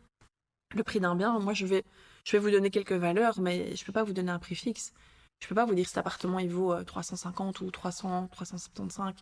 [0.76, 1.84] le prix d'un bien, moi je vais
[2.24, 4.94] je vais vous donner quelques valeurs, mais je peux pas vous donner un prix fixe.
[5.44, 9.14] Je peux pas vous dire cet appartement il vaut 350 euh, ou 300, 375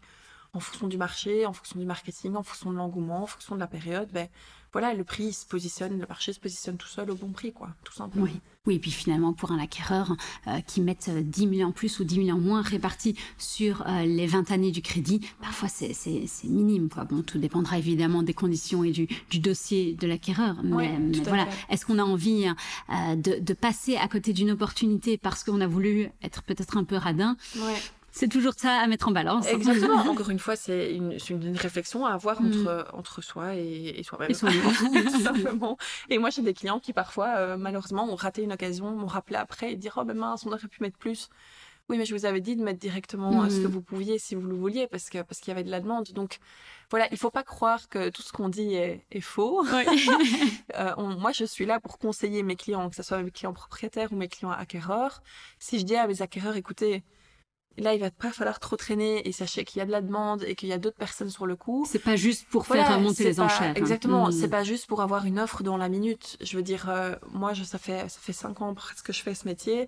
[0.53, 3.59] en fonction du marché, en fonction du marketing, en fonction de l'engouement, en fonction de
[3.59, 4.07] la période.
[4.11, 4.27] Ben,
[4.71, 7.69] voilà, le prix se positionne, le marché se positionne tout seul au bon prix, quoi,
[7.83, 8.23] tout simplement.
[8.23, 8.31] Oui,
[8.65, 10.15] oui et puis finalement, pour un acquéreur
[10.47, 14.05] euh, qui met 10 000 en plus ou 10 000 en moins répartis sur euh,
[14.05, 15.93] les 20 années du crédit, parfois c'est
[16.45, 17.03] minime, quoi.
[17.03, 20.55] Bon, tout dépendra évidemment des conditions et du, du dossier de l'acquéreur.
[20.63, 25.43] Mais, voilà, est-ce qu'on a envie euh, de, de, passer à côté d'une opportunité parce
[25.43, 27.35] qu'on a voulu être peut-être un peu radin?
[27.57, 27.81] Ouais
[28.11, 29.47] c'est toujours ça à mettre en balance.
[29.47, 29.95] Exactement.
[30.09, 32.47] Encore une fois, c'est une, une, réflexion à avoir mm.
[32.47, 34.31] entre, entre soi et, et soi-même.
[34.31, 35.77] Tout simplement.
[36.09, 39.37] Et moi, j'ai des clients qui parfois, euh, malheureusement, ont raté une occasion, m'ont rappelé
[39.37, 41.29] après et dire Oh ben mince, on aurait pu mettre plus.
[41.89, 43.71] Oui, mais je vous avais dit de mettre directement ce que mm.
[43.71, 46.07] vous pouviez si vous le vouliez parce que parce qu'il y avait de la demande.
[46.13, 46.39] Donc
[46.89, 49.65] voilà, il faut pas croire que tout ce qu'on dit est, est faux.
[49.65, 54.11] euh, moi, je suis là pour conseiller mes clients, que ce soit mes clients propriétaires
[54.11, 55.21] ou mes clients acquéreurs.
[55.59, 57.03] Si je dis à mes acquéreurs, écoutez,
[57.77, 60.43] Là, il va pas falloir trop traîner et sachez qu'il y a de la demande
[60.45, 61.87] et qu'il y a d'autres personnes sur le coup.
[61.89, 63.69] C'est pas juste pour faire remonter les enchères.
[63.69, 63.73] Hein.
[63.75, 64.27] Exactement.
[64.27, 64.31] Hmm.
[64.31, 66.37] C'est pas juste pour avoir une offre dans la minute.
[66.41, 69.21] Je veux dire, euh, moi, je, ça fait ça fait cinq ans presque que je
[69.21, 69.87] fais ce métier.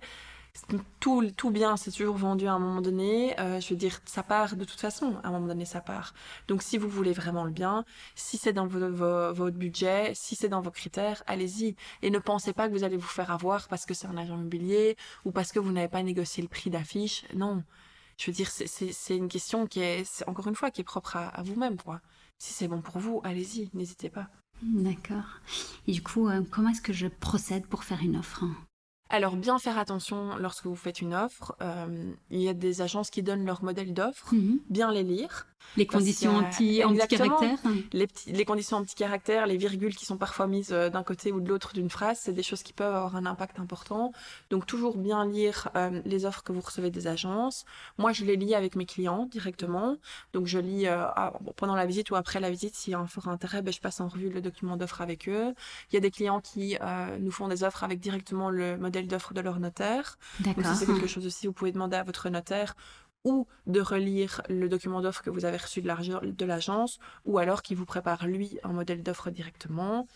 [1.00, 3.38] Tout, tout bien, c'est toujours vendu à un moment donné.
[3.40, 5.16] Euh, je veux dire, ça part de toute façon.
[5.22, 6.14] À un moment donné, ça part.
[6.46, 10.60] Donc, si vous voulez vraiment le bien, si c'est dans votre budget, si c'est dans
[10.60, 11.74] vos critères, allez-y.
[12.02, 14.34] Et ne pensez pas que vous allez vous faire avoir parce que c'est un agent
[14.36, 17.24] immobilier ou parce que vous n'avez pas négocié le prix d'affiche.
[17.34, 17.64] Non.
[18.16, 21.42] Je veux dire, c'est une question qui est, encore une fois, qui est propre à,
[21.42, 21.76] vous-même.
[22.38, 24.28] Si c'est bon pour vous, allez-y, n'hésitez pas.
[24.62, 25.40] D'accord.
[25.88, 28.44] Et du coup, euh, comment est-ce que je procède pour faire une offre
[29.10, 31.54] alors, bien faire attention lorsque vous faites une offre.
[31.60, 34.60] Euh, il y a des agences qui donnent leur modèle d'offre, mhm.
[34.70, 35.46] bien les lire.
[35.78, 37.58] Les conditions anti, anti-caractère
[37.94, 41.48] les, les conditions anti-caractère, les virgules qui sont parfois mises euh, d'un côté ou de
[41.48, 44.12] l'autre d'une phrase, c'est des choses qui peuvent avoir un impact important.
[44.50, 47.64] Donc, toujours bien lire euh, les offres que vous recevez des agences.
[47.96, 49.96] Moi, je les lis avec mes clients directement.
[50.32, 50.86] Donc, je lis
[51.56, 53.80] pendant la visite ou après la visite, s'il y a un fort intérêt, ben, je
[53.80, 55.54] passe en revue le document d'offre avec eux.
[55.90, 56.76] Il y a des clients qui
[57.20, 60.18] nous font des offres avec directement le modèle d'offre de leur notaire.
[60.42, 62.74] Si c'est quelque chose aussi, vous pouvez demander à votre notaire
[63.24, 67.76] ou de relire le document d'offre que vous avez reçu de l'agence, ou alors qu'il
[67.76, 70.06] vous prépare lui un modèle d'offre directement.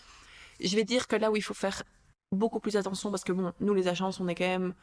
[0.61, 1.83] Je vais dire que là où il faut faire
[2.33, 4.75] beaucoup plus attention, parce que bon, nous les agences, on est quand même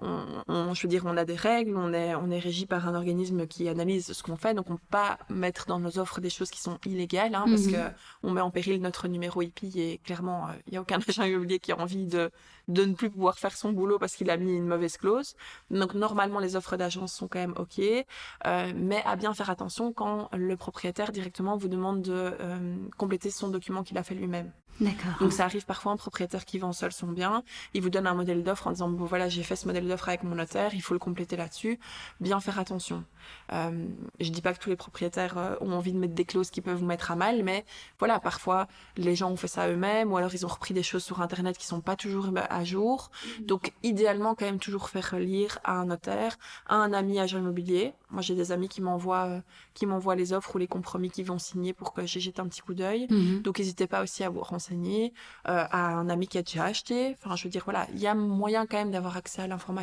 [0.00, 2.94] on, je veux dire, on a des règles, on est, on est régi par un
[2.94, 6.30] organisme qui analyse ce qu'on fait, donc on peut pas mettre dans nos offres des
[6.30, 7.72] choses qui sont illégales, hein, parce mhm.
[7.72, 7.78] que
[8.22, 11.24] on met en péril notre numéro IP et clairement, il euh, n'y a aucun agent
[11.24, 12.30] immobilier qui a envie de,
[12.68, 15.34] de ne plus pouvoir faire son boulot parce qu'il a mis une mauvaise clause.
[15.70, 19.92] Donc normalement, les offres d'agence sont quand même ok, euh, mais à bien faire attention
[19.92, 24.50] quand le propriétaire directement vous demande de euh, compléter son document qu'il a fait lui-même.
[24.80, 25.12] D'accord.
[25.20, 28.14] Donc ça arrive parfois un propriétaire qui vend seul son bien, il vous donne un
[28.14, 30.82] modèle d'offre en disant bon voilà j'ai fait ce modèle d'offre avec mon notaire, il
[30.82, 31.78] faut le compléter là-dessus.
[32.20, 33.04] Bien faire attention.
[33.52, 33.86] Euh,
[34.20, 36.60] je dis pas que tous les propriétaires euh, ont envie de mettre des clauses qui
[36.60, 37.64] peuvent vous mettre à mal, mais
[37.98, 41.02] voilà parfois les gens ont fait ça eux-mêmes ou alors ils ont repris des choses
[41.02, 43.10] sur internet qui sont pas toujours bah, à jour.
[43.40, 43.44] Mmh.
[43.46, 47.92] Donc idéalement quand même toujours faire lire à un notaire, à un ami agent immobilier.
[48.10, 49.40] Moi j'ai des amis qui m'envoient euh,
[49.74, 52.46] qui m'envoient les offres ou les compromis qu'ils vont signer pour que j'ai jette un
[52.46, 53.06] petit coup d'œil.
[53.10, 53.40] Mmh.
[53.40, 55.12] Donc n'hésitez pas aussi à vous renseigner
[55.48, 57.16] euh, à un ami qui a déjà acheté.
[57.22, 59.73] Enfin, je veux dire, voilà, il y a moyen quand même d'avoir accès à l'information.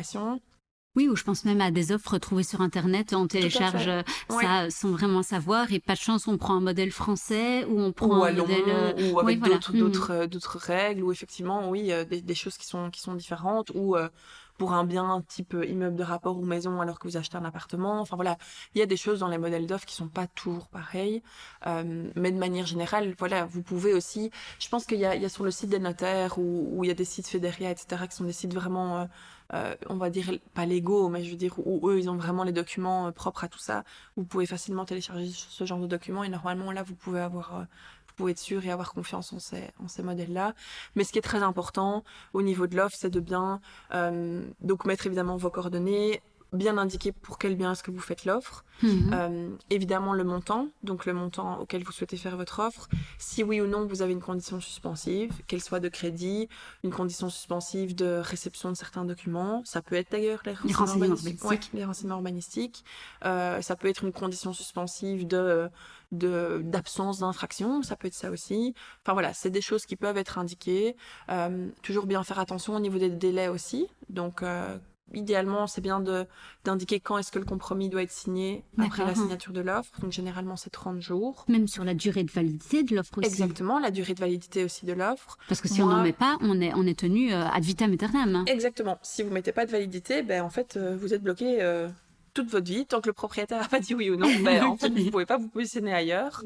[0.94, 4.68] Oui, ou je pense même à des offres trouvées sur Internet, on télécharge euh, ça
[4.68, 8.24] sans vraiment savoir et pas de chance, on prend un modèle français ou on prend
[8.24, 9.10] un modèle...
[9.10, 10.26] Ou avec d'autres, mmh.
[10.26, 13.96] d'autres, règles ou effectivement, oui, des, des, choses qui sont, qui sont différentes ou
[14.58, 17.44] pour un bien type euh, immeuble de rapport ou maison alors que vous achetez un
[17.44, 18.00] appartement.
[18.00, 18.38] Enfin voilà,
[18.74, 21.22] il y a des choses dans les modèles d'offres qui sont pas toujours pareilles.
[21.66, 24.30] Euh, mais de manière générale, voilà, vous pouvez aussi.
[24.60, 26.94] Je pense qu'il y, y a, sur le site des notaires ou il y a
[26.94, 29.00] des sites Fédéria, etc., qui sont des sites vraiment.
[29.00, 29.04] Euh,
[29.54, 32.44] euh, on va dire pas légaux, mais je veux dire où eux ils ont vraiment
[32.44, 33.84] les documents propres à tout ça.
[34.16, 37.66] Vous pouvez facilement télécharger ce genre de documents et normalement là vous pouvez avoir
[38.12, 40.54] vous pouvez être sûr et avoir confiance en ces, en ces modèles-là.
[40.94, 43.60] Mais ce qui est très important au niveau de l'offre, c'est de bien
[43.94, 48.24] euh, donc mettre évidemment vos coordonnées, bien indiquer pour quel bien est-ce que vous faites
[48.24, 48.64] l'offre.
[48.82, 49.10] Mhm.
[49.12, 52.88] Euh, évidemment, le montant, donc le montant auquel vous souhaitez faire votre offre.
[53.18, 56.48] Si oui ou non, vous avez une condition suspensive, qu'elle soit de crédit,
[56.82, 59.62] une condition suspensive de réception de certains documents.
[59.64, 61.70] Ça peut être d'ailleurs les renseignements, urbanistiques.
[61.74, 62.84] les renseignements urbanistiques.
[63.24, 65.70] Euh, ça peut être une condition suspensive de
[66.12, 68.74] d'absence d'infraction, ça peut être ça aussi.
[69.02, 70.94] Enfin voilà, c'est des choses qui peuvent être indiquées.
[71.30, 73.88] Euh, toujours bien faire attention au niveau des délais aussi.
[74.10, 74.76] Donc euh,
[75.14, 76.26] idéalement, c'est bien de
[76.64, 79.92] d'indiquer quand est-ce que le compromis doit être signé après la signature de l'offre.
[80.00, 81.44] Donc généralement, c'est 30 jours.
[81.48, 83.26] Même sur la durée de validité de l'offre aussi.
[83.26, 85.38] Exactement, la durée de validité aussi de l'offre.
[85.48, 87.92] Parce que si on n'en met pas, on est on est tenu euh, ad vitam
[87.92, 88.34] aeternam.
[88.34, 88.44] Hein.
[88.46, 88.98] Exactement.
[89.02, 91.88] Si vous mettez pas de validité, ben en fait, euh, vous êtes bloqué euh,
[92.34, 94.28] toute votre vie tant que le propriétaire n'a pas dit oui ou non.
[94.44, 96.42] Ben en fait, vous pouvez pas vous positionner ailleurs.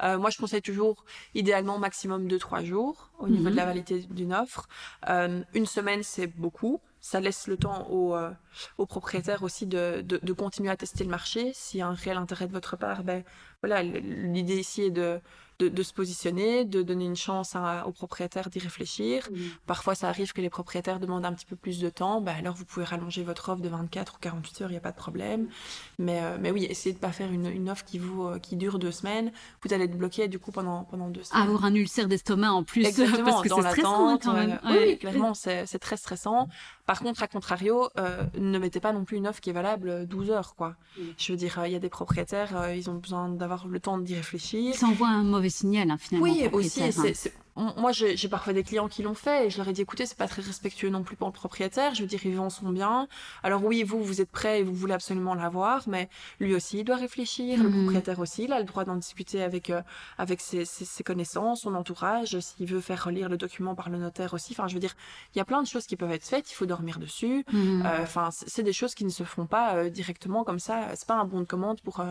[0.00, 1.04] moi, je conseille toujours
[1.34, 3.68] idéalement maximum de trois jours au niveau de la mhm.
[3.68, 4.68] validité d'une offre.
[5.08, 8.30] une semaine, c'est beaucoup ça laisse le temps au, euh,
[8.78, 11.52] au propriétaire aussi de, continuer à tester le marché.
[11.54, 13.24] S'il y a un réel intérêt de votre part, ben
[13.62, 15.20] voilà, l'idée ici est de,
[15.60, 19.28] de, de, se positionner, de donner une chance à, aux propriétaires d'y réfléchir.
[19.66, 22.20] Parfois, ça arrive que les propriétaires demandent un petit peu plus de temps.
[22.20, 24.80] Ben alors, vous pouvez rallonger votre offre de 24 ou 48 heures, il n'y a
[24.80, 25.48] pas de problème.
[25.98, 28.56] Mais, euh, mais oui, essayez de pas faire une, une offre qui, vous, euh, qui
[28.56, 29.32] dure deux semaines.
[29.62, 31.42] Vous allez être bloqué du coup pendant, pendant deux semaines.
[31.42, 34.26] Avoir un ulcère d'estomac en plus, Exactement, parce que dans l'attente.
[34.26, 36.48] Hein, oui, clairement, c'est très stressant.
[36.86, 40.06] Par contre, à contrario, euh, ne mettez pas non plus une offre qui est valable
[40.08, 40.74] 12 heures, quoi.
[41.18, 44.14] Je veux dire, il y a des propriétaires, ils ont besoin d'avoir le temps d'y
[44.14, 44.74] réfléchir.
[44.74, 46.32] Ça envoie un mauvais signal, hein, finalement.
[46.32, 46.80] Oui, aussi,
[47.14, 50.06] c'est moi, j'ai parfois des clients qui l'ont fait et je leur ai dit, écoutez,
[50.06, 51.94] c'est pas très respectueux non plus pour le propriétaire.
[51.94, 53.08] Je veux dire, ils en sont bien.
[53.42, 56.08] Alors oui, vous, vous êtes prêt et vous voulez absolument l'avoir, mais
[56.38, 57.62] lui aussi, il doit réfléchir.
[57.62, 57.82] Le mhm.
[57.82, 59.82] propriétaire aussi, il a le droit d'en discuter avec euh,
[60.18, 64.34] avec ses, ses, connaissances, son entourage, s'il veut faire relire le document par le notaire
[64.34, 64.52] aussi.
[64.52, 64.94] Enfin, je veux dire,
[65.34, 66.50] il y a plein de choses qui peuvent être faites.
[66.50, 67.44] Il faut dormir dessus.
[67.52, 67.82] Mhm.
[67.84, 70.88] Euh, enfin, c'est des choses qui ne se font pas euh, directement comme ça.
[70.94, 72.02] C'est pas un bon de commande pour,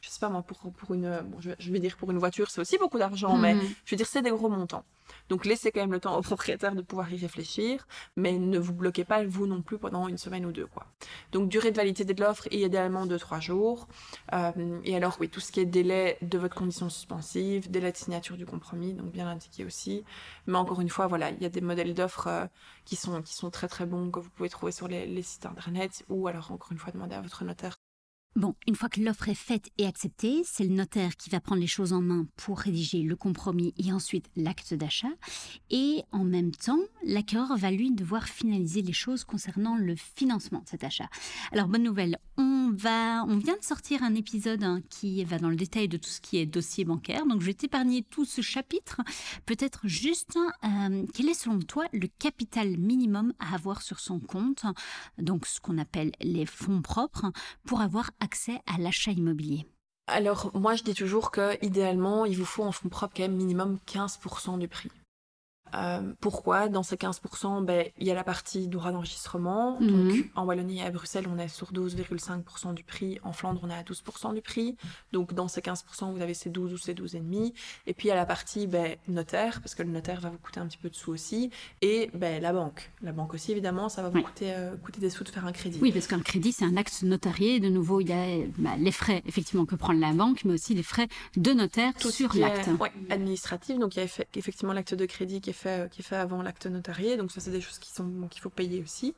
[0.00, 2.60] je sais pas moi, pour pour une, bon, je, vais dire pour une voiture, c'est
[2.60, 3.62] aussi beaucoup d'argent, mais mhm.
[3.84, 4.83] je veux dire, c'est des gros montants.
[5.28, 8.74] Donc laissez quand même le temps au propriétaire de pouvoir y réfléchir, mais ne vous
[8.74, 10.66] bloquez pas vous non plus pendant une semaine ou deux.
[10.66, 10.86] Quoi.
[11.32, 13.88] Donc durée de validité de l'offre idéalement de trois jours.
[14.32, 17.96] Euh, et alors oui, tout ce qui est délai de votre condition suspensive, délai de
[17.96, 20.04] signature du compromis, donc bien indiqué aussi.
[20.46, 22.46] Mais encore une fois, voilà, il y a des modèles d'offres euh,
[22.84, 25.46] qui, sont, qui sont très très bons que vous pouvez trouver sur les, les sites
[25.46, 27.76] internet ou alors encore une fois demander à votre notaire
[28.36, 31.60] Bon, une fois que l'offre est faite et acceptée, c'est le notaire qui va prendre
[31.60, 35.12] les choses en main pour rédiger le compromis et ensuite l'acte d'achat.
[35.70, 40.68] Et en même temps, l'acquéreur va lui devoir finaliser les choses concernant le financement de
[40.68, 41.08] cet achat.
[41.52, 45.48] Alors, bonne nouvelle, on, va, on vient de sortir un épisode hein, qui va dans
[45.48, 47.26] le détail de tout ce qui est dossier bancaire.
[47.26, 49.00] Donc, je vais t'épargner tout ce chapitre.
[49.46, 54.64] Peut-être juste, euh, quel est selon toi le capital minimum à avoir sur son compte?
[55.18, 57.30] Donc, ce qu'on appelle les fonds propres
[57.64, 59.66] pour avoir accès à l'achat immobilier
[60.06, 63.36] Alors, moi, je dis toujours que idéalement, il vous faut en fonds propres quand même
[63.36, 64.90] minimum 15% du prix.
[65.74, 69.80] Euh, pourquoi Dans ces 15%, ben, il y a la partie droit d'enregistrement.
[69.80, 69.88] Mhm.
[69.88, 73.18] Donc, en Wallonie et à Bruxelles, on est sur 12,5% du prix.
[73.24, 74.76] En Flandre, on est à 12% du prix.
[75.12, 77.52] Donc, dans ces 15%, vous avez ces 12 ou ces 12,5.
[77.86, 80.38] Et puis, il y a la partie ben, notaire, parce que le notaire va vous
[80.38, 81.50] coûter un petit peu de sous aussi.
[81.82, 82.90] Et ben, la banque.
[83.02, 85.52] La banque aussi, évidemment, ça va vous coûter, euh, coûter des sous de faire un
[85.52, 85.78] crédit.
[85.82, 87.60] Oui, parce qu'un crédit, c'est un acte notarié.
[87.60, 90.74] De nouveau, il y a bah, les frais, effectivement, que prend la banque, mais aussi
[90.74, 92.68] les frais de notaire Tout sur l'acte.
[92.80, 93.78] Oui, administratif.
[93.78, 96.16] Donc, il y a effectivement l'acte de crédit qui est fait euh, qui est fait
[96.16, 97.16] avant l'acte notarié.
[97.16, 99.14] Donc ça, c'est des choses qui sont qu'il faut payer aussi.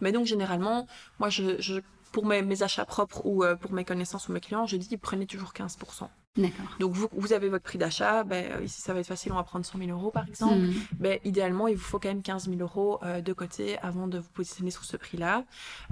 [0.00, 0.86] Mais donc généralement,
[1.18, 1.80] moi, je,
[2.12, 5.26] pour mes, achats propres ou euh, pour mes connaissances ou mes clients, je dis prenez
[5.26, 6.08] toujours 15%.
[6.36, 6.66] D'accord.
[6.78, 9.36] Donc vous, vous avez votre prix d'achat, ben, euh, ici ça va être facile, on
[9.36, 10.58] va prendre 100 000 euros par exemple.
[10.58, 10.74] Mhm.
[11.00, 14.18] Ben, idéalement, il vous faut quand même 15 000 euros euh, de côté avant de
[14.18, 15.44] vous positionner sur ce prix-là.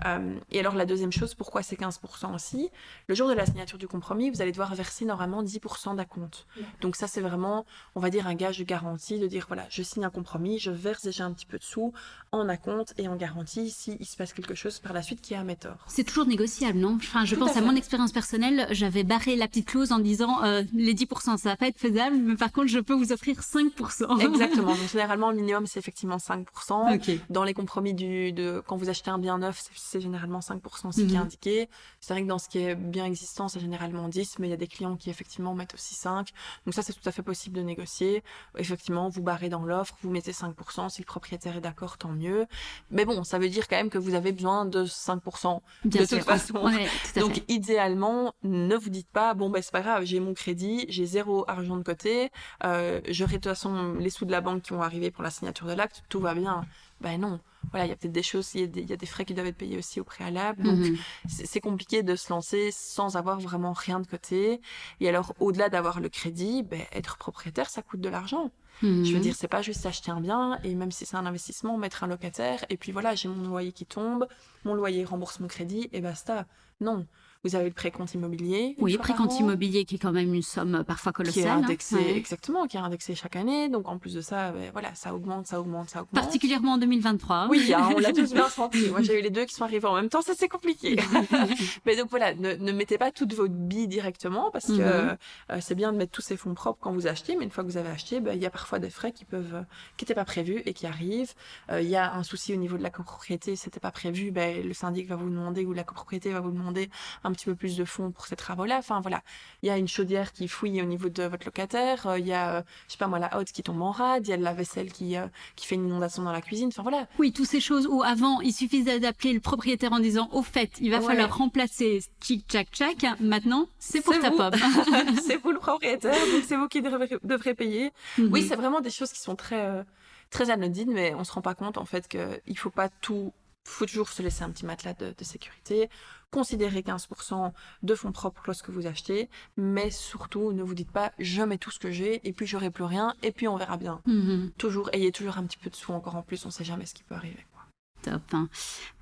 [0.04, 2.70] Euh, et alors la deuxième chose, pourquoi c'est 15% aussi?
[3.08, 6.46] Le jour de la signature du compromis, vous allez devoir verser normalement 10% d'acompte.
[6.80, 9.82] Donc ça c'est vraiment, on va dire, un gage de garantie, de dire voilà, je
[9.82, 11.92] signe un compromis, je verse déjà un petit peu de sous
[12.30, 15.36] en acompte et en garantie s'il se passe quelque chose par la suite qui est
[15.36, 15.84] à mes torts.
[15.88, 16.96] C'est toujours négociable, non?
[16.96, 20.25] Enfin, je Tout pense à mon expérience personnelle, j'avais barré la petite clause en disant
[20.44, 23.36] euh, les 10%, ça va pas être faisable, mais par contre, je peux vous offrir
[23.40, 24.20] 5%.
[24.20, 24.74] Exactement.
[24.74, 26.94] Donc généralement le minimum c'est effectivement 5%.
[26.96, 27.20] ok.
[27.30, 31.06] Dans les compromis du, de quand vous achetez un bien neuf, c'est- généralement 5% aussi
[31.06, 31.24] qui est Mhm.
[31.24, 31.68] indiqué.
[32.00, 34.54] C'est vrai que dans ce qui est bien existant, c'est généralement 10, mais il y
[34.54, 36.28] a des clients qui effectivement mettent aussi 5.
[36.64, 38.22] Donc ça, c'est tout à fait possible de négocier.
[38.58, 40.88] Effectivement, vous barrez dans l'offre, vous mettez 5%.
[40.88, 42.46] Si le propriétaire est d'accord, tant mieux.
[42.90, 45.62] Mais bon, ça veut dire quand même que vous avez besoin de 5%.
[45.84, 46.18] Bien de sûr.
[46.18, 46.54] toute façon.
[46.64, 47.44] Ouais, tout à Donc fait.
[47.48, 51.44] idéalement, ne vous dites pas bon ben c'est pas grave, j'ai mon crédit, j'ai zéro
[51.48, 52.30] argent de côté,
[52.64, 55.30] euh, j'aurai de toute façon les sous de la banque qui vont arriver pour la
[55.30, 56.66] signature de l'acte, tout va bien.
[57.00, 57.40] Ben non,
[57.72, 59.06] voilà, il y a peut-être des choses, il y, a des- il y a des
[59.06, 60.62] frais qui doivent être payés aussi au préalable.
[60.64, 60.96] Donc Mhm.
[61.26, 64.60] c'est c'est compliqué de se lancer sans avoir vraiment rien de côté.
[65.00, 68.50] Et alors au-delà d'avoir le crédit, ben, être propriétaire, ça coûte de l'argent.
[68.82, 69.22] Je veux Mhm.
[69.22, 72.08] dire, c'est pas juste acheter un bien et même si c'est un investissement, mettre un
[72.08, 74.26] locataire et puis voilà, j'ai mon loyer qui tombe,
[74.64, 76.46] mon loyer rembourse mon crédit et basta.
[76.80, 77.06] Non,
[77.44, 78.74] vous avez le précompte immobilier.
[78.78, 81.24] une Oui, précompte an, immobilier qui est quand même une somme euh, parfois Qui est
[81.32, 81.64] colossale.
[81.64, 82.16] indexé, Ouais.
[82.16, 83.68] exactement, qui est indexé chaque année.
[83.68, 86.14] Donc en plus de ça, ben, voilà, ça augmente, ça augmente, ça augmente.
[86.14, 87.48] Particulièrement en 2023.
[87.50, 88.88] Oui, hein, on l'a tous bien senti.
[88.90, 90.96] Moi, j'ai eu les deux qui sont arrivés en même temps, ça c'est compliqué.
[91.86, 95.16] Mais donc voilà, ne, ne mettez pas toutes vos billes directement parce que Mhm.
[95.50, 97.64] euh, c'est bien de mettre tous ses fonds propres quand vous achetez, mais une fois
[97.64, 99.62] que vous avez acheté, ben, il y a parfois des frais qui peuvent, euh,
[99.96, 101.32] qui n'étaient pas prévus et qui arrivent.
[101.70, 104.66] Euh, Il y a un souci au niveau de la copropriété, c'était pas prévu, ben,
[104.66, 106.90] le syndic va vous demander ou la copropriété va vous demander
[107.24, 108.78] un petit peu plus de fonds pour ces travaux-là.
[108.78, 109.22] Enfin voilà,
[109.62, 112.32] il y a une chaudière qui fouille au niveau de votre locataire, euh, il y
[112.32, 114.36] a, euh, je sais pas moi, la hotte qui tombe en rade, il y a
[114.36, 116.68] de la vaisselle qui, euh, qui fait une inondation dans la cuisine.
[116.68, 120.28] Enfin voilà, Oui, toutes ces choses où avant, il suffisait d'appeler le propriétaire en disant
[120.32, 121.04] au fait, il va Ouais.
[121.04, 123.06] falloir remplacer tchic tchac tchac.
[123.20, 124.50] Maintenant, c'est pour ta pomme.
[125.26, 127.92] c'est vous le propriétaire, donc c'est vous qui devrez, devrez payer.
[128.18, 128.48] Oui, Mhm.
[128.48, 129.84] c'est vraiment des choses qui sont très,
[130.30, 133.32] très anodines, mais on se rend pas compte en fait qu'il faut pas tout,
[133.66, 135.88] faut toujours se laisser un petit matelas de, de sécurité.
[136.30, 137.52] Considérez 15%
[137.82, 141.70] de fonds propres lorsque vous achetez, mais surtout ne vous dites pas je mets tout
[141.70, 144.00] ce que j'ai et puis j'aurai plus rien et puis on verra bien.
[144.06, 144.50] Mhm.
[144.58, 146.94] Toujours, ayez toujours un petit peu de sous encore en plus, on sait jamais ce
[146.94, 147.44] qui peut arriver.
[147.52, 147.62] quoi.
[148.02, 148.22] Top.
[148.34, 148.48] hein.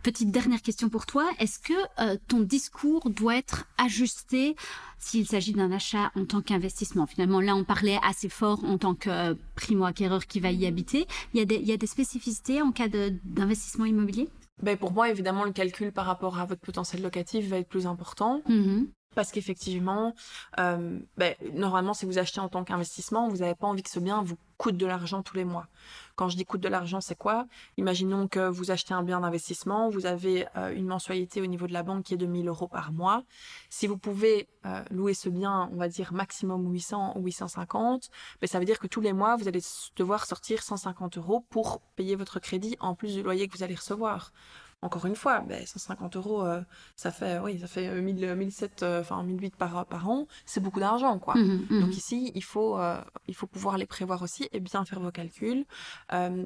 [0.03, 1.29] Petite dernière question pour toi.
[1.39, 4.55] Est-ce que euh, ton discours doit être ajusté
[4.99, 7.07] s'il s'agit d'un achat en tant qu'investissement?
[7.07, 11.07] Finalement, là, on parlait assez fort en tant que euh, primo-acquéreur qui va y habiter.
[11.35, 14.29] Il y a des, il y a des spécificités en cas d'investissement immobilier?
[14.63, 17.87] Ben, pour moi, évidemment, le calcul par rapport à votre potentiel locatif va être plus
[17.87, 18.43] important.
[18.49, 18.89] Mhm.
[19.15, 20.15] Parce qu'effectivement,
[20.59, 24.01] euh, ben, normalement, si vous achetez en tant qu'investissement, vous n'avez pas envie que ce
[24.01, 25.67] bien vous coûte de l'argent tous les mois.
[26.17, 27.47] Quand je dis coûte de l'argent, c'est quoi?
[27.77, 31.73] Imaginons que vous achetez un bien d'investissement, vous avez euh, une mensualité au niveau de
[31.73, 33.25] la banque qui est de 1000 euros par mois.
[33.69, 38.11] Si vous pouvez euh, louer ce bien, on va dire maximum 800 ou 850,
[38.41, 39.61] ben, ça veut dire que tous les mois, vous allez
[39.97, 43.75] devoir sortir 150 euros pour payer votre crédit en plus du loyer que vous allez
[43.75, 44.33] recevoir.
[44.85, 46.61] Encore une fois, ben, 150 euros, euh,
[46.95, 50.27] ça fait, oui, ça fait euh, 1000, 1007, euh, enfin 1008 par, par an.
[50.45, 51.37] C'est beaucoup d'argent, quoi.
[51.37, 51.81] Mhm, mhm.
[51.81, 55.11] Donc ici, il faut, euh, il faut pouvoir les prévoir aussi et bien faire vos
[55.11, 55.65] calculs.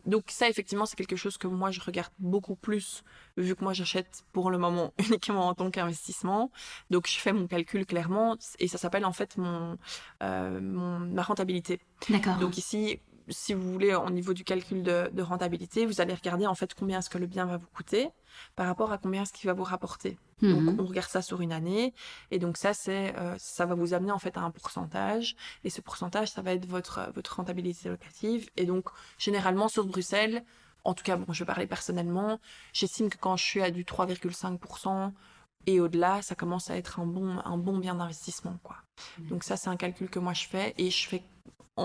[0.06, 3.02] Donc ça, effectivement, c'est quelque chose que moi, je regarde beaucoup plus,
[3.36, 6.52] vu que moi, j'achète pour le moment uniquement en tant qu'investissement.
[6.90, 9.78] Donc je fais mon calcul clairement et ça s'appelle en fait mon,
[10.20, 11.80] mon, ma rentabilité.
[12.08, 12.36] D'accord.
[12.36, 13.00] Donc ici,
[13.30, 16.74] si vous voulez, au niveau du calcul de, de rentabilité, vous allez regarder en fait
[16.74, 18.10] combien est-ce que le bien va vous coûter
[18.56, 20.18] par rapport à combien est-ce qu'il va vous rapporter.
[20.42, 20.66] Mhm.
[20.66, 21.94] Donc on regarde ça sur une année
[22.30, 25.70] et donc ça c'est euh, ça va vous amener en fait à un pourcentage et
[25.70, 30.44] ce pourcentage ça va être votre votre rentabilité locative et donc généralement sur Bruxelles
[30.84, 32.38] en tout cas bon je vais parler personnellement
[32.72, 35.12] j'estime que quand je suis à du 3,5%
[35.66, 38.76] et au-delà ça commence à être un bon un bon bien d'investissement quoi.
[39.18, 41.22] Donc ça c'est un calcul que moi je fais et je fais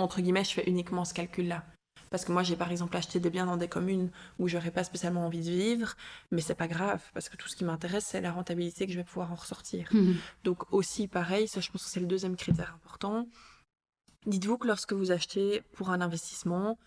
[0.02, 1.64] entre guillemets je fais uniquement ce calcul là.
[2.10, 4.84] Parce que moi, j'ai par exemple acheté des biens dans des communes où j'aurais pas
[4.84, 5.96] spécialement envie de vivre,
[6.30, 8.98] mais c'est pas grave, parce que tout ce qui m'intéresse, c'est la rentabilité que je
[9.00, 9.90] vais pouvoir en ressortir.
[9.92, 10.18] Mhm.
[10.44, 13.28] Donc aussi, pareil, ça je pense que c'est le deuxième critère important.
[14.28, 16.78] Dites-vous que lorsque vous achetez pour un investissement,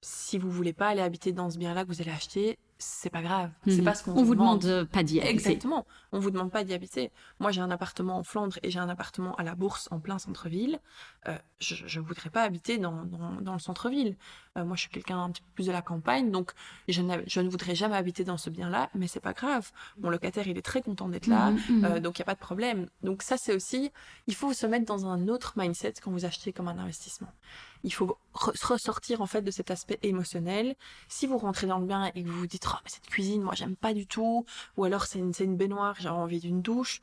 [0.00, 3.22] si vous voulez pas aller habiter dans ce bien-là que vous allez acheter, c'est pas
[3.22, 3.50] grave.
[3.66, 3.84] C'est Mhm.
[3.84, 5.32] pas ce qu'on On vous demande euh, pas d'y habiter.
[5.34, 5.84] Exactement.
[6.12, 7.10] On vous demande pas d'y habiter.
[7.40, 10.18] Moi, j'ai un appartement en Flandre et j'ai un appartement à la Bourse en plein
[10.18, 10.78] centre-ville.
[11.26, 14.16] Euh, je ne voudrais pas habiter dans, dans, dans le centre-ville.
[14.56, 16.52] Euh, moi, je suis quelqu'un un petit peu plus de la campagne, donc
[16.88, 19.70] je, je ne voudrais jamais habiter dans ce bien-là, mais c'est pas grave.
[19.98, 21.84] Mon locataire, il est très content d'être là, Mhm, mhm.
[21.84, 22.88] euh, donc il n'y a pas de problème.
[23.02, 23.90] Donc ça, c'est aussi,
[24.28, 27.32] il faut se mettre dans un autre mindset quand vous achetez comme un investissement.
[27.84, 30.74] Il faut re- ressortir en fait de cet aspect émotionnel.
[31.08, 33.42] Si vous rentrez dans le bien et que vous vous dites, oh mais cette cuisine,
[33.42, 34.44] moi j'aime pas du tout,
[34.76, 37.00] ou alors c'est une, une baignoire, j'ai envie d'une douche.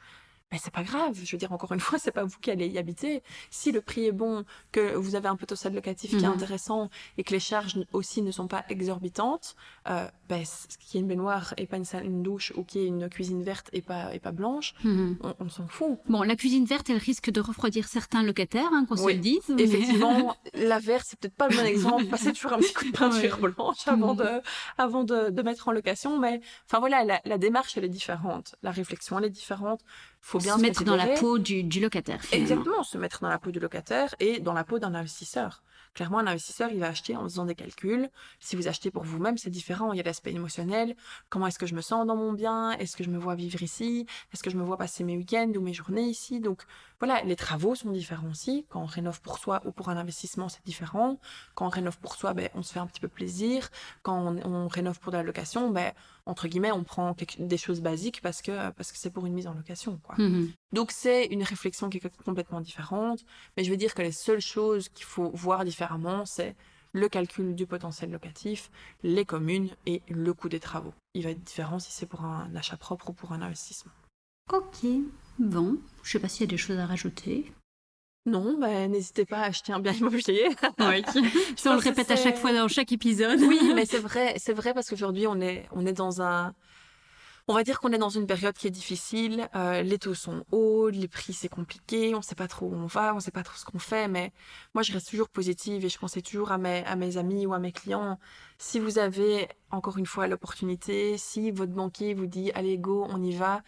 [0.51, 2.67] Ben, c'est pas grave, je veux dire encore une fois, c'est pas vous qui allez
[2.67, 3.23] y habiter.
[3.49, 6.33] Si le prix est bon, que vous avez un potentiel locatif qui est Mhm.
[6.35, 9.55] intéressant et que les charges aussi ne sont pas exorbitantes,
[9.89, 10.43] euh, ben,
[10.93, 13.09] y ait une baignoire et pas une, salle, une douche ou qu'il y ait une
[13.09, 15.17] cuisine verte et pas, et pas blanche, Mhm.
[15.23, 15.97] on, on s'en fout.
[16.07, 19.41] Bon, la cuisine verte, elle risque de refroidir certains locataires, hein, qu'on se le dise.
[19.49, 22.05] mais- Effectivement, la verte, c'est peut-être pas le bon exemple.
[22.05, 24.17] Passez toujours un petit coup de peinture blanche avant, Mhm.
[24.19, 24.41] de,
[24.77, 26.19] avant de, de mettre en location.
[26.19, 28.55] Mais enfin voilà, la, la démarche, elle est différente.
[28.61, 29.81] La réflexion, elle est différente.
[30.25, 32.19] Faut bien se mettre dans la peau du, du locataire.
[32.19, 32.43] finalement.
[32.43, 35.61] Exactement, se mettre dans la peau du locataire et dans la peau d'un investisseur.
[35.93, 38.09] Clairement, un investisseur, il va acheter en faisant des calculs.
[38.39, 39.93] Si vous achetez pour vous-même, c'est différent.
[39.93, 40.95] Il y a l'aspect émotionnel.
[41.29, 42.71] Comment est-ce que je me sens dans mon bien?
[42.71, 44.07] Est-ce que je me vois vivre ici?
[44.33, 46.39] Est-ce que je me vois passer mes week-ends ou mes journées ici?
[46.39, 46.63] Donc
[46.99, 48.65] voilà, les travaux sont différents aussi.
[48.69, 51.19] Quand on rénove pour soi ou pour un investissement, c'est différent.
[51.53, 53.69] Quand on rénove pour soi, ben, on se fait un petit peu plaisir.
[54.01, 55.93] Quand on, on rénove pour de la location, ben,
[56.25, 59.33] entre guillemets, on prend quelque- des choses basiques parce que parce que c'est pour une
[59.33, 59.99] mise en location.
[60.03, 60.15] Quoi.
[60.17, 60.51] Mhm.
[60.73, 63.23] Donc c'est une réflexion qui est complètement différente,
[63.55, 66.55] mais je veux dire que les seules choses qu'il faut voir différemment, c'est
[66.93, 68.71] le calcul du potentiel locatif,
[69.03, 70.93] les communes et le coût des travaux.
[71.13, 73.91] Il va être différent si c'est pour un achat propre ou pour un investissement.
[74.53, 74.85] Ok,
[75.39, 77.51] bon, je sais pas s'il y a des choses à rajouter.
[78.25, 80.49] Non, ben, n'hésitez pas à acheter un bien immobilier.
[80.79, 81.03] Oui.
[81.55, 83.39] Ça, on le répète à chaque fois dans chaque épisode.
[83.39, 86.55] Oui, mais c'est vrai, c'est vrai parce qu'aujourd'hui on est, on est dans un,
[87.47, 89.47] on va dire qu'on est dans une période qui est difficile.
[89.55, 92.87] euh, les taux sont hauts, les prix c'est compliqué, on sait pas trop où on
[92.87, 94.07] va, on sait pas trop ce qu'on fait.
[94.07, 94.31] Mais
[94.73, 97.53] moi je reste toujours positive et je pensais toujours à mes, à mes amis ou
[97.53, 98.17] à mes clients.
[98.57, 103.21] Si vous avez encore une fois l'opportunité, si votre banquier vous dit allez go, on
[103.21, 103.61] y va.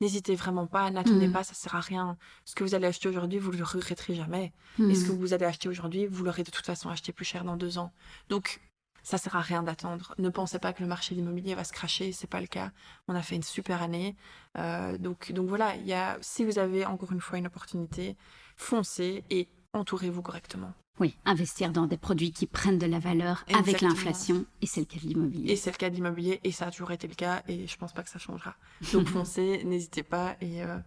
[0.00, 1.32] N'hésitez vraiment pas, n'attendez Mhm.
[1.32, 2.16] pas, ça sert à rien.
[2.44, 4.52] Ce que vous allez acheter aujourd'hui, vous le regretterez jamais.
[4.78, 7.44] Et ce que vous allez acheter aujourd'hui, vous l'aurez de toute façon acheté plus cher
[7.44, 7.92] dans deux ans.
[8.28, 8.60] Donc,
[9.02, 10.14] ça sert à rien d'attendre.
[10.18, 12.70] Ne pensez pas que le marché de l'immobilier va se cracher, c'est pas le cas.
[13.08, 14.14] On a fait une super année.
[14.58, 18.16] Euh, donc, donc voilà, il y a, si vous avez encore une fois une opportunité,
[18.56, 20.72] foncez et entourez-vous correctement.
[20.98, 24.86] Oui, investir dans des produits qui prennent de la valeur avec l'inflation, et c'est le
[24.86, 25.52] cas de l'immobilier.
[25.52, 27.76] Et c'est le cas de l'immobilier et ça a toujours été le cas et je
[27.78, 28.54] pense pas que ça changera.
[28.92, 30.78] Donc foncez, n'hésitez pas et, euh,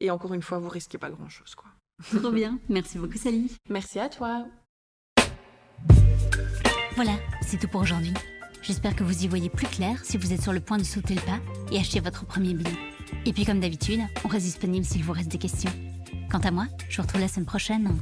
[0.00, 1.54] et encore une fois, vous risquez pas grand-chose.
[1.54, 1.70] quoi.
[2.18, 2.58] Trop bien.
[2.68, 3.54] Merci beaucoup, Sally.
[3.68, 4.46] Merci à toi.
[6.96, 7.12] Voilà,
[7.42, 8.14] c'est tout pour aujourd'hui.
[8.62, 11.14] J'espère que vous y voyez plus clair si vous êtes sur le point de sauter
[11.14, 11.38] le pas
[11.70, 12.72] et acheter votre premier bien.
[13.24, 15.70] Et puis comme d'habitude, on reste disponible s'il vous reste des questions.
[16.30, 17.96] Quant à moi, je vous retrouve la semaine prochaine